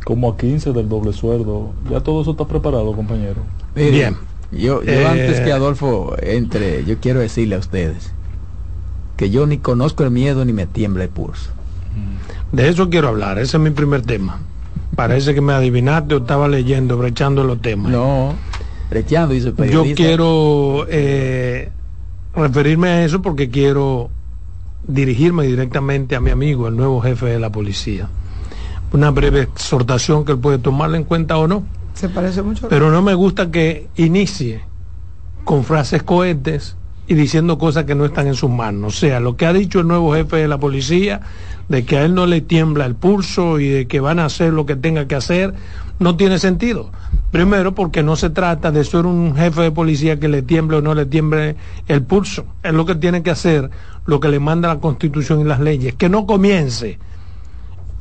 [0.10, 1.72] como a 15 del doble sueldo.
[1.88, 3.44] Ya todo eso está preparado, compañero.
[3.76, 4.18] Bien.
[4.52, 8.12] Yo, yo antes que Adolfo entre, yo quiero decirle a ustedes
[9.18, 11.52] que yo ni conozco el miedo ni me tiembla el pulso.
[12.52, 14.40] De eso quiero hablar, ese es mi primer tema.
[14.96, 17.92] Parece que me adivinaste o estaba leyendo, brechando los temas.
[17.92, 18.34] No,
[18.90, 21.70] brechando, dice el Yo quiero eh,
[22.34, 24.10] referirme a eso porque quiero
[24.88, 28.10] dirigirme directamente a mi amigo, el nuevo jefe de la policía
[28.92, 31.64] una breve exhortación que él puede tomarla en cuenta o no.
[31.94, 32.68] Se parece mucho.
[32.70, 34.62] Pero no me gusta que inicie
[35.44, 36.76] con frases cohetes
[37.08, 38.96] y diciendo cosas que no están en sus manos.
[38.96, 41.22] O sea, lo que ha dicho el nuevo jefe de la policía,
[41.68, 44.54] de que a él no le tiembla el pulso y de que van a hacer
[44.54, 45.56] lo que tenga que hacer,
[45.98, 46.92] no tiene sentido.
[47.32, 50.82] Primero, porque no se trata de ser un jefe de policía que le tiemble o
[50.82, 51.56] no le tiemble
[51.88, 52.46] el pulso.
[52.64, 53.70] Es lo que tiene que hacer
[54.06, 56.98] lo que le manda la constitución y las leyes, que no comience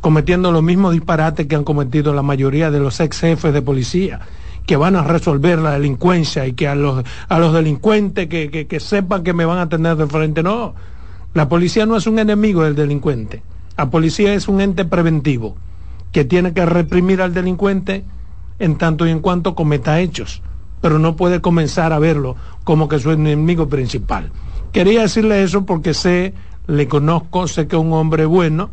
[0.01, 4.21] cometiendo los mismos disparates que han cometido la mayoría de los ex jefes de policía
[4.69, 8.81] que van a resolver la delincuencia y que a los, a los delincuentes que, que,
[8.81, 10.43] sepan que me van a tener de frente.
[10.43, 10.75] No,
[11.33, 13.43] la policía no es un enemigo del delincuente.
[13.79, 15.57] La policía es un ente preventivo
[16.13, 18.05] que tiene que reprimir al delincuente
[18.59, 20.43] en tanto y en cuanto cometa hechos,
[20.83, 24.33] pero no puede comenzar a verlo como que su enemigo principal.
[24.73, 26.35] Quería decirle eso porque sé,
[26.67, 28.69] le conozco, sé que es un hombre bueno,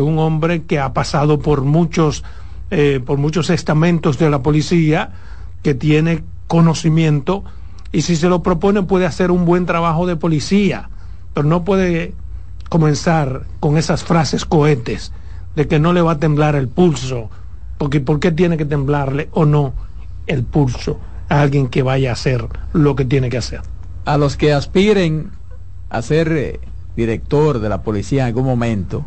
[0.00, 2.24] un hombre que ha pasado por muchos,
[2.70, 5.12] eh, por muchos estamentos de la policía,
[5.62, 7.44] que tiene conocimiento
[7.92, 10.90] y si se lo propone puede hacer un buen trabajo de policía,
[11.34, 12.14] pero no puede
[12.68, 15.12] comenzar con esas frases cohetes
[15.54, 17.30] de que no le va a temblar el pulso,
[17.78, 19.72] porque ¿por qué tiene que temblarle o no
[20.26, 23.60] el pulso a alguien que vaya a hacer lo que tiene que hacer?
[24.04, 25.30] A los que aspiren
[25.88, 26.60] a ser eh,
[26.96, 29.04] director de la policía en algún momento,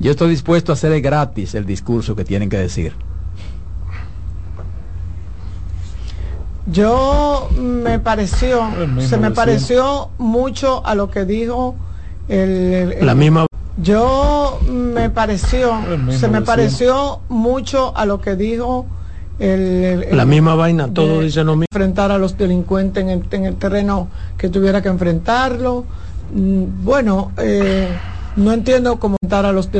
[0.00, 2.94] yo estoy dispuesto a hacer gratis el discurso que tienen que decir.
[6.66, 8.62] Yo me pareció,
[8.98, 11.74] se me pareció mucho a lo que dijo
[12.28, 13.46] el, la misma.
[13.82, 15.80] Yo me pareció,
[16.10, 18.86] se me pareció mucho a lo que dijo
[19.38, 21.66] el, la misma vaina, todo dice lo mismo.
[21.72, 25.84] Enfrentar a los delincuentes en el, en el terreno que tuviera que enfrentarlo.
[26.34, 27.88] Mm, bueno, eh,
[28.36, 29.78] no entiendo cómo enfrentar a los delincuentes